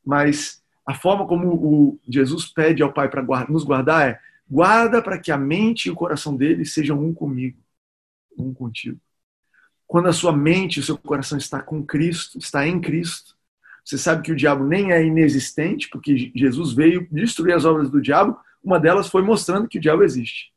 Mas 0.04 0.62
a 0.86 0.94
forma 0.94 1.26
como 1.26 1.54
o 1.54 2.00
Jesus 2.08 2.46
pede 2.46 2.82
ao 2.82 2.92
Pai 2.92 3.08
para 3.08 3.22
nos 3.48 3.64
guardar 3.64 4.10
é: 4.10 4.20
guarda 4.48 5.02
para 5.02 5.18
que 5.18 5.32
a 5.32 5.36
mente 5.36 5.86
e 5.86 5.90
o 5.90 5.96
coração 5.96 6.36
dele 6.36 6.64
sejam 6.64 7.02
um 7.02 7.12
comigo, 7.12 7.58
um 8.38 8.54
contigo. 8.54 9.00
Quando 9.86 10.08
a 10.08 10.12
sua 10.12 10.32
mente 10.32 10.80
o 10.80 10.82
seu 10.82 10.98
coração 10.98 11.38
está 11.38 11.62
com 11.62 11.84
Cristo, 11.84 12.38
está 12.38 12.66
em 12.66 12.80
Cristo, 12.80 13.36
você 13.84 13.96
sabe 13.96 14.22
que 14.22 14.32
o 14.32 14.36
diabo 14.36 14.64
nem 14.64 14.90
é 14.90 15.04
inexistente, 15.04 15.88
porque 15.88 16.32
Jesus 16.34 16.72
veio 16.72 17.06
destruir 17.10 17.54
as 17.54 17.64
obras 17.64 17.88
do 17.88 18.02
diabo. 18.02 18.36
Uma 18.62 18.80
delas 18.80 19.08
foi 19.08 19.22
mostrando 19.22 19.68
que 19.68 19.78
o 19.78 19.80
diabo 19.80 20.02
existe. 20.02 20.52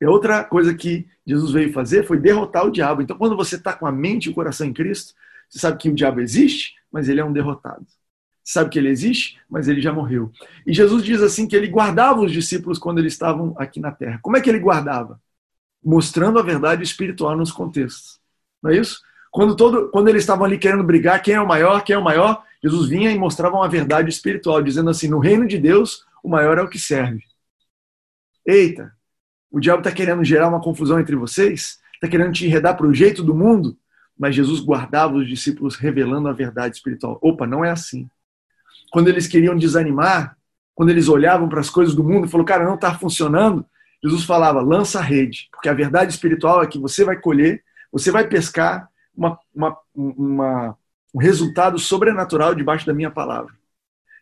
E 0.00 0.04
outra 0.04 0.42
coisa 0.42 0.74
que 0.74 1.06
Jesus 1.24 1.52
veio 1.52 1.72
fazer 1.72 2.04
foi 2.04 2.18
derrotar 2.18 2.66
o 2.66 2.70
diabo. 2.72 3.00
Então, 3.00 3.16
quando 3.16 3.36
você 3.36 3.54
está 3.54 3.72
com 3.72 3.86
a 3.86 3.92
mente 3.92 4.26
e 4.26 4.30
o 4.30 4.34
coração 4.34 4.66
em 4.66 4.72
Cristo, 4.72 5.14
você 5.48 5.60
sabe 5.60 5.78
que 5.78 5.88
o 5.88 5.94
diabo 5.94 6.20
existe, 6.20 6.74
mas 6.90 7.08
ele 7.08 7.20
é 7.20 7.24
um 7.24 7.32
derrotado. 7.32 7.86
Você 8.42 8.54
sabe 8.54 8.70
que 8.70 8.78
ele 8.80 8.88
existe, 8.88 9.38
mas 9.48 9.68
ele 9.68 9.80
já 9.80 9.92
morreu. 9.92 10.32
E 10.66 10.74
Jesus 10.74 11.04
diz 11.04 11.22
assim 11.22 11.46
que 11.46 11.54
ele 11.54 11.68
guardava 11.68 12.20
os 12.20 12.32
discípulos 12.32 12.76
quando 12.76 12.98
eles 12.98 13.12
estavam 13.12 13.54
aqui 13.56 13.78
na 13.78 13.92
terra. 13.92 14.18
Como 14.20 14.36
é 14.36 14.40
que 14.40 14.50
ele 14.50 14.58
guardava? 14.58 15.20
Mostrando 15.84 16.38
a 16.38 16.42
verdade 16.42 16.82
espiritual 16.82 17.36
nos 17.36 17.50
contextos. 17.50 18.20
Não 18.62 18.70
é 18.70 18.76
isso? 18.76 19.00
Quando, 19.30 19.56
todo, 19.56 19.88
quando 19.88 20.08
eles 20.08 20.22
estavam 20.22 20.44
ali 20.44 20.58
querendo 20.58 20.84
brigar, 20.84 21.22
quem 21.22 21.34
é 21.34 21.40
o 21.40 21.48
maior, 21.48 21.82
quem 21.82 21.94
é 21.94 21.98
o 21.98 22.04
maior, 22.04 22.44
Jesus 22.62 22.88
vinha 22.88 23.10
e 23.10 23.18
mostrava 23.18 23.56
uma 23.56 23.68
verdade 23.68 24.08
espiritual, 24.10 24.62
dizendo 24.62 24.90
assim: 24.90 25.08
no 25.08 25.18
reino 25.18 25.46
de 25.46 25.58
Deus, 25.58 26.04
o 26.22 26.28
maior 26.28 26.58
é 26.58 26.62
o 26.62 26.68
que 26.68 26.78
serve. 26.78 27.22
Eita, 28.46 28.92
o 29.50 29.58
diabo 29.58 29.80
está 29.80 29.90
querendo 29.90 30.22
gerar 30.22 30.48
uma 30.48 30.60
confusão 30.60 31.00
entre 31.00 31.16
vocês? 31.16 31.80
Está 31.94 32.08
querendo 32.08 32.32
te 32.32 32.46
enredar 32.46 32.76
para 32.76 32.86
o 32.86 32.94
jeito 32.94 33.22
do 33.22 33.34
mundo? 33.34 33.76
Mas 34.18 34.34
Jesus 34.34 34.60
guardava 34.60 35.14
os 35.14 35.26
discípulos 35.26 35.76
revelando 35.76 36.28
a 36.28 36.32
verdade 36.32 36.76
espiritual. 36.76 37.18
Opa, 37.22 37.46
não 37.46 37.64
é 37.64 37.70
assim. 37.70 38.08
Quando 38.90 39.08
eles 39.08 39.26
queriam 39.26 39.56
desanimar, 39.56 40.36
quando 40.74 40.90
eles 40.90 41.08
olhavam 41.08 41.48
para 41.48 41.60
as 41.60 41.70
coisas 41.70 41.94
do 41.94 42.04
mundo 42.04 42.28
falaram, 42.28 42.44
cara, 42.44 42.64
não 42.64 42.74
está 42.74 42.94
funcionando, 42.94 43.64
Jesus 44.02 44.24
falava: 44.24 44.60
lança 44.60 44.98
a 44.98 45.02
rede, 45.02 45.48
porque 45.52 45.68
a 45.68 45.74
verdade 45.74 46.12
espiritual 46.12 46.62
é 46.62 46.66
que 46.66 46.78
você 46.78 47.04
vai 47.04 47.16
colher, 47.16 47.62
você 47.90 48.10
vai 48.10 48.26
pescar 48.26 48.88
uma, 49.14 49.38
uma, 49.54 49.78
uma, 49.94 50.78
um 51.14 51.18
resultado 51.18 51.78
sobrenatural 51.78 52.54
debaixo 52.54 52.86
da 52.86 52.94
minha 52.94 53.10
palavra. 53.10 53.52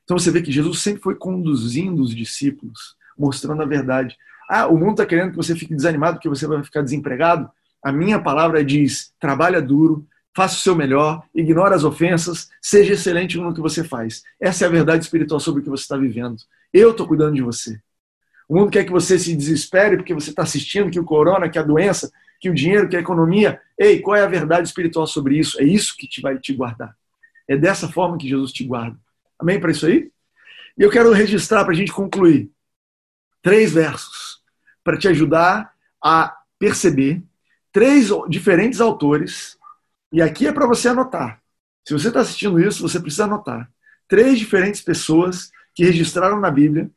Então 0.04 0.18
você 0.18 0.30
vê 0.30 0.42
que 0.42 0.52
Jesus 0.52 0.80
sempre 0.80 1.02
foi 1.02 1.14
conduzindo 1.14 2.02
os 2.02 2.14
discípulos, 2.14 2.96
mostrando 3.16 3.62
a 3.62 3.66
verdade. 3.66 4.16
Ah, 4.48 4.66
o 4.66 4.76
mundo 4.76 4.92
está 4.92 5.06
querendo 5.06 5.30
que 5.30 5.36
você 5.36 5.54
fique 5.54 5.74
desanimado 5.74 6.16
porque 6.16 6.28
você 6.28 6.46
vai 6.46 6.62
ficar 6.64 6.82
desempregado. 6.82 7.48
A 7.82 7.92
minha 7.92 8.20
palavra 8.20 8.64
diz: 8.64 9.14
trabalha 9.20 9.62
duro, 9.62 10.04
faça 10.34 10.56
o 10.56 10.58
seu 10.58 10.74
melhor, 10.74 11.22
ignore 11.34 11.74
as 11.74 11.84
ofensas, 11.84 12.50
seja 12.60 12.94
excelente 12.94 13.38
no 13.38 13.54
que 13.54 13.60
você 13.60 13.84
faz. 13.84 14.22
Essa 14.40 14.64
é 14.64 14.68
a 14.68 14.70
verdade 14.70 15.04
espiritual 15.04 15.40
sobre 15.40 15.60
o 15.60 15.64
que 15.64 15.70
você 15.70 15.82
está 15.82 15.96
vivendo. 15.96 16.36
Eu 16.72 16.90
estou 16.90 17.06
cuidando 17.06 17.34
de 17.34 17.42
você. 17.42 17.80
O 18.50 18.56
mundo 18.56 18.72
quer 18.72 18.84
que 18.84 18.90
você 18.90 19.16
se 19.16 19.36
desespere 19.36 19.96
porque 19.96 20.12
você 20.12 20.30
está 20.30 20.42
assistindo 20.42 20.90
que 20.90 20.98
o 20.98 21.04
corona, 21.04 21.48
que 21.48 21.56
a 21.56 21.62
doença, 21.62 22.10
que 22.40 22.50
o 22.50 22.54
dinheiro, 22.54 22.88
que 22.88 22.96
a 22.96 23.00
economia. 23.00 23.60
Ei, 23.78 24.00
qual 24.00 24.16
é 24.16 24.24
a 24.24 24.26
verdade 24.26 24.66
espiritual 24.66 25.06
sobre 25.06 25.38
isso? 25.38 25.60
É 25.60 25.64
isso 25.64 25.94
que 25.96 26.08
te 26.08 26.20
vai 26.20 26.36
te 26.36 26.52
guardar. 26.52 26.96
É 27.46 27.56
dessa 27.56 27.88
forma 27.88 28.18
que 28.18 28.28
Jesus 28.28 28.50
te 28.50 28.64
guarda. 28.64 28.98
Amém 29.38 29.60
para 29.60 29.70
isso 29.70 29.86
aí? 29.86 30.10
E 30.76 30.82
eu 30.82 30.90
quero 30.90 31.12
registrar 31.12 31.62
para 31.62 31.72
a 31.72 31.76
gente 31.76 31.92
concluir 31.92 32.50
três 33.40 33.72
versos 33.72 34.42
para 34.82 34.98
te 34.98 35.06
ajudar 35.06 35.72
a 36.02 36.36
perceber 36.58 37.22
três 37.70 38.10
diferentes 38.28 38.80
autores. 38.80 39.56
E 40.12 40.20
aqui 40.20 40.48
é 40.48 40.52
para 40.52 40.66
você 40.66 40.88
anotar. 40.88 41.40
Se 41.86 41.92
você 41.92 42.08
está 42.08 42.18
assistindo 42.18 42.58
isso, 42.58 42.82
você 42.82 42.98
precisa 42.98 43.26
anotar. 43.26 43.70
Três 44.08 44.40
diferentes 44.40 44.80
pessoas 44.80 45.52
que 45.72 45.84
registraram 45.84 46.40
na 46.40 46.50
Bíblia 46.50 46.90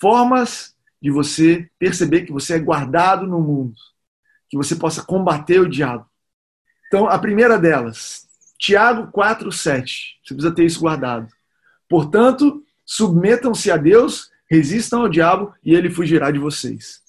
formas 0.00 0.74
de 1.00 1.10
você 1.10 1.68
perceber 1.78 2.22
que 2.22 2.32
você 2.32 2.54
é 2.54 2.58
guardado 2.58 3.26
no 3.26 3.40
mundo, 3.40 3.74
que 4.48 4.56
você 4.56 4.74
possa 4.74 5.02
combater 5.02 5.60
o 5.60 5.68
diabo. 5.68 6.06
Então, 6.88 7.08
a 7.08 7.18
primeira 7.18 7.58
delas, 7.58 8.26
Tiago 8.58 9.10
4:7. 9.12 10.16
Você 10.24 10.34
precisa 10.34 10.54
ter 10.54 10.64
isso 10.64 10.80
guardado. 10.80 11.28
Portanto, 11.88 12.64
submetam-se 12.84 13.70
a 13.70 13.76
Deus, 13.76 14.30
resistam 14.50 15.02
ao 15.02 15.08
diabo 15.08 15.54
e 15.64 15.74
ele 15.74 15.90
fugirá 15.90 16.30
de 16.30 16.38
vocês. 16.38 17.00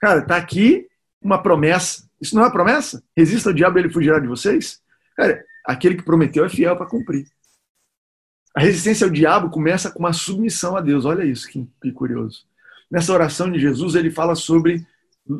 Cara, 0.00 0.24
tá 0.24 0.36
aqui 0.36 0.86
uma 1.20 1.42
promessa. 1.42 2.08
Isso 2.20 2.34
não 2.34 2.42
é 2.42 2.46
uma 2.46 2.52
promessa? 2.52 3.02
Resista 3.16 3.50
ao 3.50 3.54
diabo 3.54 3.78
e 3.78 3.82
ele 3.82 3.90
fugirá 3.90 4.18
de 4.18 4.26
vocês? 4.26 4.80
Cara, 5.16 5.44
aquele 5.64 5.96
que 5.96 6.02
prometeu 6.02 6.44
é 6.44 6.48
fiel 6.48 6.76
para 6.76 6.86
cumprir. 6.86 7.26
A 8.58 8.60
resistência 8.60 9.06
ao 9.06 9.12
diabo 9.12 9.50
começa 9.50 9.88
com 9.88 10.00
uma 10.00 10.12
submissão 10.12 10.76
a 10.76 10.80
Deus. 10.80 11.04
Olha 11.04 11.22
isso 11.22 11.46
que, 11.48 11.64
que 11.80 11.92
curioso. 11.92 12.44
Nessa 12.90 13.12
oração 13.12 13.48
de 13.52 13.60
Jesus, 13.60 13.94
ele 13.94 14.10
fala 14.10 14.34
sobre 14.34 14.84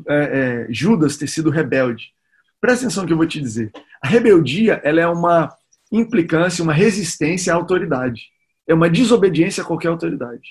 é, 0.07 0.67
é, 0.69 0.73
Judas 0.73 1.17
ter 1.17 1.27
sido 1.27 1.51
rebelde. 1.51 2.13
Presta 2.61 2.85
atenção 2.85 3.03
no 3.03 3.09
que 3.09 3.13
eu 3.13 3.17
vou 3.17 3.27
te 3.27 3.41
dizer. 3.41 3.73
A 4.01 4.07
rebeldia 4.07 4.81
ela 4.85 5.01
é 5.01 5.09
uma 5.09 5.53
implicância, 5.91 6.63
uma 6.63 6.73
resistência 6.73 7.53
à 7.53 7.57
autoridade. 7.57 8.29
É 8.69 8.73
uma 8.73 8.89
desobediência 8.89 9.65
a 9.65 9.67
qualquer 9.67 9.89
autoridade. 9.89 10.51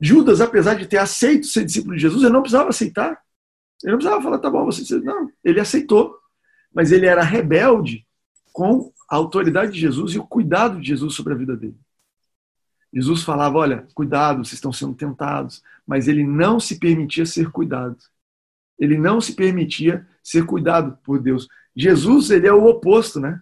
Judas, 0.00 0.40
apesar 0.40 0.76
de 0.76 0.86
ter 0.86 0.96
aceito 0.96 1.46
ser 1.46 1.66
discípulo 1.66 1.94
de 1.94 2.00
Jesus, 2.00 2.22
ele 2.22 2.32
não 2.32 2.40
precisava 2.40 2.70
aceitar. 2.70 3.20
Ele 3.82 3.92
não 3.92 3.98
precisava 3.98 4.22
falar, 4.22 4.38
tá 4.38 4.48
bom, 4.48 4.64
você. 4.64 4.98
Não, 5.00 5.30
ele 5.44 5.60
aceitou. 5.60 6.16
Mas 6.72 6.90
ele 6.90 7.04
era 7.04 7.22
rebelde 7.22 8.03
com 8.54 8.92
a 9.10 9.16
autoridade 9.16 9.72
de 9.72 9.80
Jesus 9.80 10.12
e 10.12 10.18
o 10.18 10.24
cuidado 10.24 10.80
de 10.80 10.86
Jesus 10.86 11.14
sobre 11.14 11.34
a 11.34 11.36
vida 11.36 11.56
dele. 11.56 11.76
Jesus 12.92 13.24
falava: 13.24 13.58
olha, 13.58 13.88
cuidado, 13.92 14.44
vocês 14.44 14.54
estão 14.54 14.72
sendo 14.72 14.94
tentados, 14.94 15.60
mas 15.84 16.06
ele 16.06 16.22
não 16.22 16.60
se 16.60 16.78
permitia 16.78 17.26
ser 17.26 17.50
cuidado. 17.50 17.98
Ele 18.78 18.96
não 18.96 19.20
se 19.20 19.34
permitia 19.34 20.06
ser 20.22 20.46
cuidado 20.46 20.96
por 21.02 21.20
Deus. 21.20 21.48
Jesus, 21.74 22.30
ele 22.30 22.46
é 22.46 22.52
o 22.52 22.66
oposto, 22.66 23.18
né? 23.18 23.40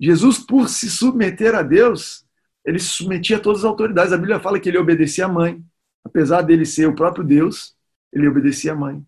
Jesus, 0.00 0.38
por 0.38 0.68
se 0.68 0.88
submeter 0.88 1.56
a 1.56 1.62
Deus, 1.62 2.24
ele 2.64 2.78
se 2.78 2.90
submetia 2.90 3.38
a 3.38 3.40
todas 3.40 3.62
as 3.62 3.64
autoridades. 3.64 4.12
A 4.12 4.16
Bíblia 4.16 4.38
fala 4.38 4.60
que 4.60 4.68
ele 4.68 4.78
obedecia 4.78 5.24
à 5.24 5.28
mãe. 5.28 5.60
Apesar 6.04 6.42
dele 6.42 6.64
ser 6.64 6.86
o 6.86 6.94
próprio 6.94 7.24
Deus, 7.24 7.74
ele 8.12 8.28
obedecia 8.28 8.72
à 8.72 8.76
mãe. 8.76 9.04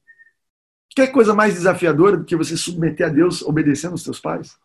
Quer 0.90 1.06
coisa 1.12 1.32
mais 1.32 1.54
desafiadora 1.54 2.16
do 2.16 2.24
que 2.24 2.34
você 2.34 2.56
submeter 2.56 3.06
a 3.06 3.10
Deus 3.10 3.42
obedecendo 3.42 3.94
os 3.94 4.02
seus 4.02 4.18
pais? 4.18 4.58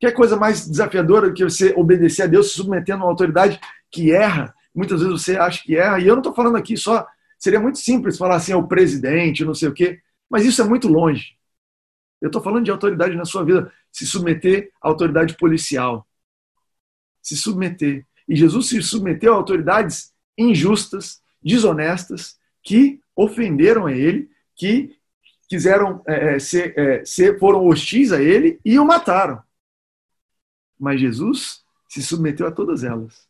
Quer 0.00 0.12
coisa 0.12 0.34
mais 0.34 0.66
desafiadora 0.66 1.28
do 1.28 1.34
que 1.34 1.44
você 1.44 1.74
obedecer 1.76 2.22
a 2.22 2.26
Deus 2.26 2.48
se 2.48 2.54
submetendo 2.54 3.02
a 3.02 3.04
uma 3.04 3.12
autoridade 3.12 3.60
que 3.90 4.10
erra? 4.10 4.54
Muitas 4.74 5.00
vezes 5.02 5.22
você 5.22 5.36
acha 5.36 5.62
que 5.62 5.76
erra. 5.76 6.00
E 6.00 6.06
eu 6.06 6.14
não 6.14 6.22
estou 6.22 6.34
falando 6.34 6.56
aqui 6.56 6.74
só. 6.74 7.06
Seria 7.38 7.60
muito 7.60 7.78
simples 7.78 8.16
falar 8.16 8.36
assim, 8.36 8.52
é 8.52 8.56
o 8.56 8.66
presidente, 8.66 9.44
não 9.44 9.54
sei 9.54 9.68
o 9.68 9.74
quê. 9.74 10.00
Mas 10.28 10.46
isso 10.46 10.62
é 10.62 10.64
muito 10.64 10.88
longe. 10.88 11.36
Eu 12.18 12.28
estou 12.28 12.42
falando 12.42 12.64
de 12.64 12.70
autoridade 12.70 13.14
na 13.14 13.26
sua 13.26 13.44
vida. 13.44 13.70
Se 13.92 14.06
submeter 14.06 14.70
à 14.80 14.88
autoridade 14.88 15.36
policial. 15.36 16.06
Se 17.22 17.36
submeter. 17.36 18.06
E 18.26 18.34
Jesus 18.34 18.68
se 18.68 18.82
submeteu 18.82 19.34
a 19.34 19.36
autoridades 19.36 20.12
injustas, 20.38 21.20
desonestas, 21.42 22.38
que 22.62 23.00
ofenderam 23.14 23.86
a 23.86 23.92
ele, 23.92 24.30
que 24.56 24.96
quiseram 25.46 26.02
é, 26.06 26.38
ser, 26.38 26.78
é, 26.78 27.04
ser, 27.04 27.38
foram 27.38 27.66
hostis 27.66 28.12
a 28.12 28.22
ele 28.22 28.58
e 28.64 28.78
o 28.78 28.84
mataram. 28.84 29.42
Mas 30.80 31.00
Jesus 31.00 31.62
se 31.86 32.02
submeteu 32.02 32.46
a 32.46 32.50
todas 32.50 32.82
elas. 32.82 33.28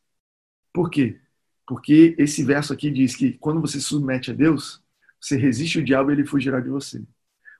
Por 0.72 0.88
quê? 0.88 1.18
Porque 1.66 2.14
esse 2.16 2.44
verso 2.44 2.72
aqui 2.72 2.90
diz 2.90 3.16
que 3.16 3.32
quando 3.32 3.60
você 3.60 3.80
se 3.80 3.86
submete 3.86 4.30
a 4.30 4.34
Deus, 4.34 4.80
você 5.20 5.36
resiste 5.36 5.78
o 5.80 5.84
diabo 5.84 6.10
e 6.10 6.14
ele 6.14 6.24
fugirá 6.24 6.60
de 6.60 6.68
você. 6.68 7.02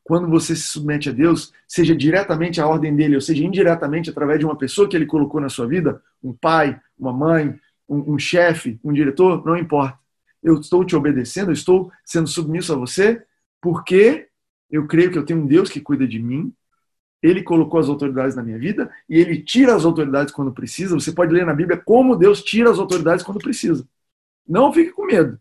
Quando 0.05 0.29
você 0.29 0.57
se 0.57 0.63
submete 0.63 1.09
a 1.09 1.13
Deus, 1.13 1.53
seja 1.69 1.95
diretamente 1.95 2.61
à 2.61 2.67
ordem 2.67 2.95
dele, 2.95 3.17
ou 3.17 3.21
seja 3.21 3.45
indiretamente 3.45 4.11
através 4.11 4.39
de 4.39 4.45
uma 4.45 4.57
pessoa 4.57 4.89
que 4.89 4.97
ele 4.97 5.07
colocou 5.07 5.41
na 5.41 5.49
sua 5.49 5.67
vida, 5.67 6.03
um 6.23 6.33
pai, 6.33 6.81
uma 6.99 7.13
mãe, 7.13 7.59
um, 7.89 8.15
um 8.15 8.19
chefe, 8.19 8.79
um 8.83 8.93
diretor, 8.93 9.45
não 9.45 9.57
importa. 9.57 9.99
Eu 10.43 10.59
estou 10.59 10.85
te 10.85 10.97
obedecendo, 10.97 11.51
eu 11.51 11.55
estou 11.55 11.93
sendo 12.05 12.29
submisso 12.29 12.73
a 12.73 12.77
você, 12.77 13.23
porque 13.61 14.29
eu 14.71 14.87
creio 14.87 15.11
que 15.11 15.19
eu 15.19 15.25
tenho 15.25 15.41
um 15.41 15.47
Deus 15.47 15.69
que 15.69 15.81
cuida 15.81 16.07
de 16.07 16.19
mim, 16.19 16.53
ele 17.23 17.43
colocou 17.43 17.79
as 17.79 17.89
autoridades 17.89 18.35
na 18.35 18.43
minha 18.43 18.59
vida 18.59 18.91
e 19.09 19.19
ele 19.19 19.43
tira 19.43 19.75
as 19.75 19.85
autoridades 19.85 20.33
quando 20.33 20.53
precisa. 20.53 20.95
Você 20.95 21.13
pode 21.13 21.33
ler 21.33 21.45
na 21.45 21.55
Bíblia 21.55 21.77
como 21.77 22.17
Deus 22.17 22.43
tira 22.43 22.71
as 22.71 22.79
autoridades 22.79 23.25
quando 23.25 23.39
precisa. 23.39 23.87
Não 24.49 24.73
fique 24.73 24.93
com 24.93 25.07
medo. 25.07 25.39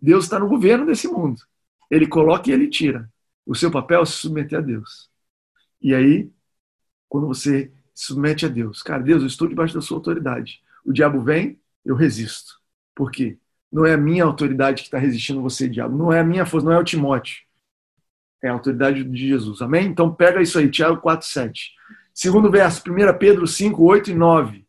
Deus 0.00 0.24
está 0.24 0.38
no 0.38 0.48
governo 0.48 0.84
desse 0.84 1.08
mundo. 1.08 1.40
Ele 1.90 2.06
coloca 2.06 2.50
e 2.50 2.52
ele 2.52 2.68
tira. 2.68 3.10
O 3.46 3.54
seu 3.54 3.70
papel 3.70 4.02
é 4.02 4.06
se 4.06 4.12
submeter 4.12 4.58
a 4.58 4.62
Deus. 4.62 5.08
E 5.80 5.94
aí, 5.94 6.30
quando 7.08 7.26
você 7.26 7.72
se 7.94 8.06
submete 8.06 8.44
a 8.44 8.48
Deus, 8.48 8.82
cara, 8.82 9.02
Deus, 9.02 9.22
eu 9.22 9.28
estou 9.28 9.48
debaixo 9.48 9.74
da 9.74 9.80
sua 9.80 9.96
autoridade. 9.96 10.62
O 10.84 10.92
diabo 10.92 11.20
vem, 11.20 11.58
eu 11.84 11.94
resisto. 11.94 12.60
Por 12.94 13.10
quê? 13.10 13.38
Não 13.72 13.84
é 13.84 13.94
a 13.94 13.98
minha 13.98 14.24
autoridade 14.24 14.82
que 14.82 14.88
está 14.88 14.98
resistindo 14.98 15.42
você, 15.42 15.68
diabo. 15.68 15.96
Não 15.96 16.12
é 16.12 16.20
a 16.20 16.24
minha 16.24 16.46
força, 16.46 16.66
não 16.66 16.72
é 16.72 16.78
o 16.78 16.84
Timóteo. 16.84 17.42
É 18.44 18.48
a 18.50 18.52
autoridade 18.52 19.02
de 19.02 19.28
Jesus. 19.28 19.62
Amém? 19.62 19.86
Então 19.86 20.14
pega 20.14 20.42
isso 20.42 20.58
aí, 20.58 20.70
Tiago 20.70 21.00
4, 21.00 21.26
7. 21.26 21.72
Segundo 22.12 22.50
verso, 22.50 22.82
1 22.86 23.18
Pedro 23.18 23.46
5, 23.46 23.82
8 23.82 24.10
e 24.10 24.14
9. 24.14 24.66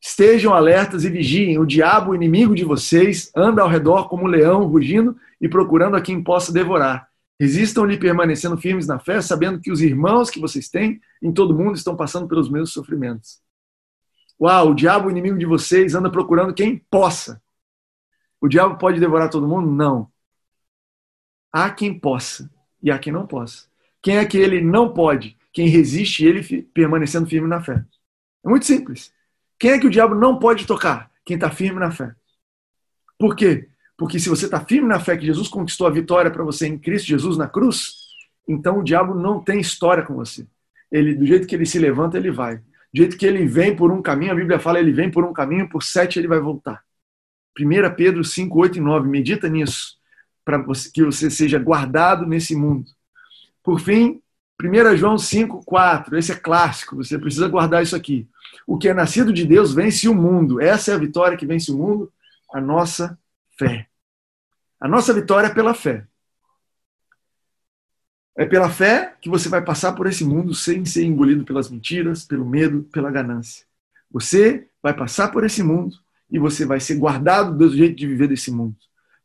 Estejam 0.00 0.54
alertas 0.54 1.04
e 1.04 1.10
vigiem. 1.10 1.58
O 1.58 1.66
diabo, 1.66 2.12
o 2.12 2.14
inimigo 2.14 2.54
de 2.54 2.64
vocês, 2.64 3.30
anda 3.36 3.60
ao 3.60 3.68
redor 3.68 4.08
como 4.08 4.24
um 4.24 4.26
leão, 4.26 4.64
rugindo 4.64 5.14
e 5.38 5.50
procurando 5.50 5.96
a 5.96 6.00
quem 6.00 6.24
possa 6.24 6.50
devorar. 6.50 7.06
Resistam-lhe 7.38 7.98
permanecendo 7.98 8.56
firmes 8.56 8.86
na 8.86 8.98
fé, 8.98 9.20
sabendo 9.20 9.60
que 9.60 9.70
os 9.70 9.82
irmãos 9.82 10.30
que 10.30 10.40
vocês 10.40 10.70
têm 10.70 10.98
em 11.22 11.30
todo 11.30 11.54
mundo 11.54 11.76
estão 11.76 11.94
passando 11.94 12.26
pelos 12.26 12.48
mesmos 12.48 12.72
sofrimentos. 12.72 13.38
Uau, 14.40 14.70
o 14.70 14.74
diabo, 14.74 15.08
o 15.08 15.10
inimigo 15.10 15.36
de 15.36 15.44
vocês, 15.44 15.94
anda 15.94 16.10
procurando 16.10 16.54
quem 16.54 16.78
possa. 16.90 17.38
O 18.40 18.48
diabo 18.48 18.78
pode 18.78 18.98
devorar 18.98 19.28
todo 19.28 19.46
mundo? 19.46 19.70
Não. 19.70 20.10
Há 21.52 21.68
quem 21.68 22.00
possa 22.00 22.50
e 22.82 22.90
há 22.90 22.98
quem 22.98 23.12
não 23.12 23.26
possa. 23.26 23.66
Quem 24.02 24.16
é 24.16 24.24
que 24.24 24.36
ele 24.36 24.60
não 24.60 24.92
pode? 24.92 25.36
Quem 25.52 25.68
resiste 25.68 26.24
ele 26.24 26.62
permanecendo 26.74 27.28
firme 27.28 27.46
na 27.46 27.60
fé. 27.60 27.84
É 28.44 28.48
muito 28.48 28.66
simples. 28.66 29.12
Quem 29.58 29.70
é 29.72 29.78
que 29.78 29.86
o 29.86 29.90
diabo 29.90 30.14
não 30.14 30.38
pode 30.38 30.66
tocar? 30.66 31.10
Quem 31.24 31.36
está 31.36 31.50
firme 31.50 31.78
na 31.78 31.90
fé. 31.90 32.14
Por 33.18 33.36
quê? 33.36 33.68
Porque 33.96 34.18
se 34.18 34.28
você 34.28 34.46
está 34.46 34.64
firme 34.64 34.88
na 34.88 34.98
fé 34.98 35.16
que 35.16 35.26
Jesus 35.26 35.46
conquistou 35.46 35.86
a 35.86 35.90
vitória 35.90 36.30
para 36.30 36.42
você 36.42 36.66
em 36.66 36.76
Cristo 36.76 37.06
Jesus 37.06 37.36
na 37.36 37.46
cruz, 37.46 37.94
então 38.48 38.80
o 38.80 38.82
diabo 38.82 39.14
não 39.14 39.40
tem 39.40 39.60
história 39.60 40.02
com 40.02 40.14
você. 40.14 40.44
Ele, 40.90 41.14
do 41.14 41.24
jeito 41.24 41.46
que 41.46 41.54
ele 41.54 41.66
se 41.66 41.78
levanta, 41.78 42.16
ele 42.16 42.30
vai. 42.30 42.56
Do 42.56 42.64
jeito 42.98 43.16
que 43.16 43.24
ele 43.24 43.46
vem 43.46 43.76
por 43.76 43.92
um 43.92 44.02
caminho, 44.02 44.32
a 44.32 44.34
Bíblia 44.34 44.58
fala, 44.58 44.80
ele 44.80 44.92
vem 44.92 45.10
por 45.10 45.24
um 45.24 45.32
caminho, 45.32 45.68
por 45.68 45.82
sete 45.82 46.18
ele 46.18 46.26
vai 46.26 46.40
voltar. 46.40 46.82
1 47.58 47.94
Pedro 47.94 48.24
5, 48.24 48.58
8 48.58 48.78
e 48.78 48.80
9. 48.80 49.08
Medita 49.08 49.48
nisso 49.48 50.01
para 50.44 50.62
que 50.92 51.04
você 51.04 51.30
seja 51.30 51.58
guardado 51.58 52.26
nesse 52.26 52.54
mundo. 52.56 52.90
Por 53.62 53.80
fim, 53.80 54.20
1 54.60 54.96
João 54.96 55.18
5, 55.18 55.64
4, 55.64 56.16
esse 56.18 56.32
é 56.32 56.36
clássico, 56.36 56.96
você 56.96 57.18
precisa 57.18 57.48
guardar 57.48 57.82
isso 57.82 57.96
aqui. 57.96 58.28
O 58.66 58.78
que 58.78 58.88
é 58.88 58.94
nascido 58.94 59.32
de 59.32 59.44
Deus 59.44 59.74
vence 59.74 60.08
o 60.08 60.14
mundo. 60.14 60.60
Essa 60.60 60.92
é 60.92 60.94
a 60.94 60.98
vitória 60.98 61.36
que 61.36 61.46
vence 61.46 61.70
o 61.72 61.76
mundo, 61.76 62.12
a 62.52 62.60
nossa 62.60 63.18
fé. 63.58 63.88
A 64.80 64.88
nossa 64.88 65.12
vitória 65.12 65.48
é 65.48 65.54
pela 65.54 65.74
fé. 65.74 66.06
É 68.36 68.46
pela 68.46 68.70
fé 68.70 69.14
que 69.20 69.28
você 69.28 69.48
vai 69.48 69.62
passar 69.62 69.92
por 69.92 70.06
esse 70.06 70.24
mundo 70.24 70.54
sem 70.54 70.84
ser 70.84 71.04
engolido 71.04 71.44
pelas 71.44 71.70
mentiras, 71.70 72.24
pelo 72.24 72.46
medo, 72.46 72.82
pela 72.92 73.10
ganância. 73.10 73.66
Você 74.10 74.68
vai 74.82 74.94
passar 74.94 75.28
por 75.28 75.44
esse 75.44 75.62
mundo 75.62 75.96
e 76.30 76.38
você 76.38 76.64
vai 76.64 76.80
ser 76.80 76.96
guardado 76.96 77.56
do 77.56 77.74
jeito 77.74 77.96
de 77.96 78.06
viver 78.06 78.28
desse 78.28 78.50
mundo. 78.50 78.76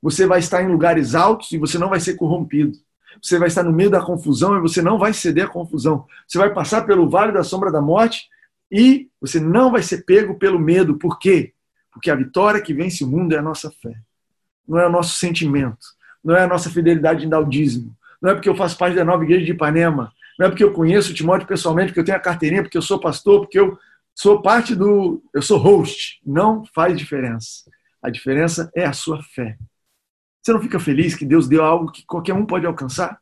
Você 0.10 0.26
vai 0.26 0.40
estar 0.40 0.64
em 0.64 0.68
lugares 0.68 1.16
altos 1.16 1.52
e 1.52 1.58
você 1.58 1.78
não 1.78 1.90
vai 1.90 2.00
ser 2.00 2.16
corrompido. 2.16 2.78
Você 3.22 3.38
vai 3.38 3.50
estar 3.50 3.64
no 3.64 3.74
meio 3.74 3.90
da 3.90 4.00
confusão 4.00 4.58
e 4.58 4.62
você 4.62 4.82
não 4.82 4.98
vai 4.98 5.12
ceder 5.12 5.46
à 5.46 5.50
confusão. 5.50 6.06
Você 6.26 6.38
vai 6.38 6.54
passar 6.54 6.86
pelo 6.86 7.10
vale 7.10 7.34
da 7.34 7.44
sombra 7.44 7.72
da 7.72 7.82
morte 7.82 8.30
e 8.72 9.10
você 9.20 9.40
não 9.40 9.72
vai 9.72 9.84
ser 9.84 10.06
pego 10.06 10.40
pelo 10.40 10.58
medo. 10.58 10.98
Por 10.98 11.20
quê? 11.20 11.54
Porque 11.92 12.10
a 12.10 12.16
vitória 12.16 12.62
que 12.62 12.74
vence 12.74 13.04
o 13.04 13.08
mundo 13.08 13.34
é 13.34 13.38
a 13.38 13.42
nossa 13.42 13.70
fé. 13.70 13.94
não 14.66 14.80
é 14.80 14.88
o 14.88 14.92
nosso 14.92 15.18
sentimento, 15.18 15.86
não 16.24 16.36
é 16.36 16.44
a 16.44 16.48
nossa 16.48 16.70
fidelidade 16.70 17.26
em 17.26 17.30
dar 17.30 17.42
não 18.22 18.32
é 18.32 18.34
porque 18.34 18.50
eu 18.50 18.56
faço 18.56 18.78
parte 18.78 18.96
da 18.96 19.06
nova 19.06 19.24
igreja 19.24 19.46
de 19.46 19.52
Ipanema, 19.52 20.12
não 20.40 20.48
é 20.48 20.50
porque 20.50 20.64
eu 20.64 20.74
conheço 20.74 21.12
o 21.12 21.14
Timóteo 21.14 21.48
pessoalmente, 21.48 21.90
porque 21.90 22.00
eu 22.00 22.06
tenho 22.06 22.18
a 22.18 22.22
carteirinha, 22.22 22.64
porque 22.64 22.78
eu 22.78 22.82
sou 22.82 23.00
pastor, 23.00 23.42
porque 23.42 23.60
eu 23.60 23.78
sou 24.16 24.42
parte 24.42 24.76
do. 24.76 25.22
Eu 25.34 25.42
sou 25.42 25.58
host. 25.58 26.20
Não 26.26 26.64
faz 26.74 26.98
diferença. 26.98 27.70
A 28.02 28.10
diferença 28.10 28.72
é 28.76 28.86
a 28.86 28.94
sua 28.94 29.22
fé. 29.24 29.58
Você 30.48 30.54
não 30.54 30.62
fica 30.62 30.80
feliz 30.80 31.14
que 31.14 31.26
Deus 31.26 31.46
deu 31.46 31.62
algo 31.62 31.92
que 31.92 32.06
qualquer 32.06 32.34
um 32.34 32.46
pode 32.46 32.66
alcançar? 32.66 33.22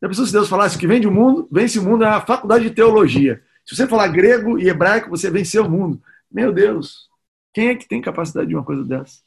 Já 0.00 0.08
pensou 0.08 0.24
se 0.24 0.32
Deus 0.32 0.48
falasse 0.48 0.78
que 0.78 0.86
vem 0.86 1.02
do 1.02 1.10
mundo, 1.10 1.46
vence 1.52 1.78
o 1.78 1.82
mundo 1.82 2.02
é 2.02 2.06
a 2.06 2.24
faculdade 2.24 2.64
de 2.64 2.70
teologia. 2.74 3.44
Se 3.66 3.76
você 3.76 3.86
falar 3.86 4.08
grego 4.08 4.58
e 4.58 4.70
hebraico, 4.70 5.10
você 5.10 5.30
venceu 5.30 5.66
o 5.66 5.70
mundo. 5.70 6.02
Meu 6.30 6.50
Deus, 6.50 7.10
quem 7.52 7.68
é 7.68 7.74
que 7.74 7.86
tem 7.86 8.00
capacidade 8.00 8.48
de 8.48 8.54
uma 8.54 8.64
coisa 8.64 8.82
dessa? 8.82 9.20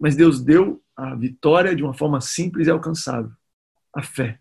Mas 0.00 0.16
Deus 0.16 0.40
deu 0.40 0.82
a 0.96 1.14
vitória 1.14 1.76
de 1.76 1.84
uma 1.84 1.94
forma 1.94 2.20
simples 2.20 2.66
e 2.66 2.70
alcançável. 2.72 3.30
A 3.94 4.02
fé. 4.02 4.40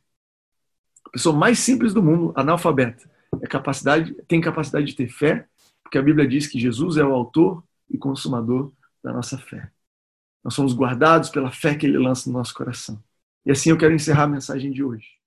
A 1.06 1.12
pessoa 1.12 1.38
mais 1.38 1.60
simples 1.60 1.94
do 1.94 2.02
mundo, 2.02 2.34
analfabeta, 2.36 3.08
é 3.44 3.46
capacidade, 3.46 4.16
tem 4.28 4.42
capacidade 4.42 4.88
de 4.88 4.96
ter 4.96 5.08
fé, 5.08 5.46
porque 5.84 6.00
a 6.00 6.02
Bíblia 6.02 6.28
diz 6.28 6.48
que 6.48 6.60
Jesus 6.60 6.98
é 6.98 7.04
o 7.04 7.14
autor 7.14 7.64
e 7.88 7.96
consumador 7.96 8.72
da 9.04 9.14
nossa 9.14 9.38
fé. 9.38 9.70
Nós 10.44 10.54
somos 10.54 10.74
guardados 10.74 11.30
pela 11.30 11.52
fé 11.52 11.76
que 11.76 11.86
ele 11.86 11.98
lança 11.98 12.30
no 12.30 12.38
nosso 12.38 12.54
coração. 12.54 13.04
E 13.46 13.52
assim 13.52 13.70
eu 13.72 13.78
quero 13.78 13.94
encerrar 13.94 14.24
a 14.24 14.28
mensagem 14.28 14.72
de 14.72 14.84
hoje. 14.84 15.19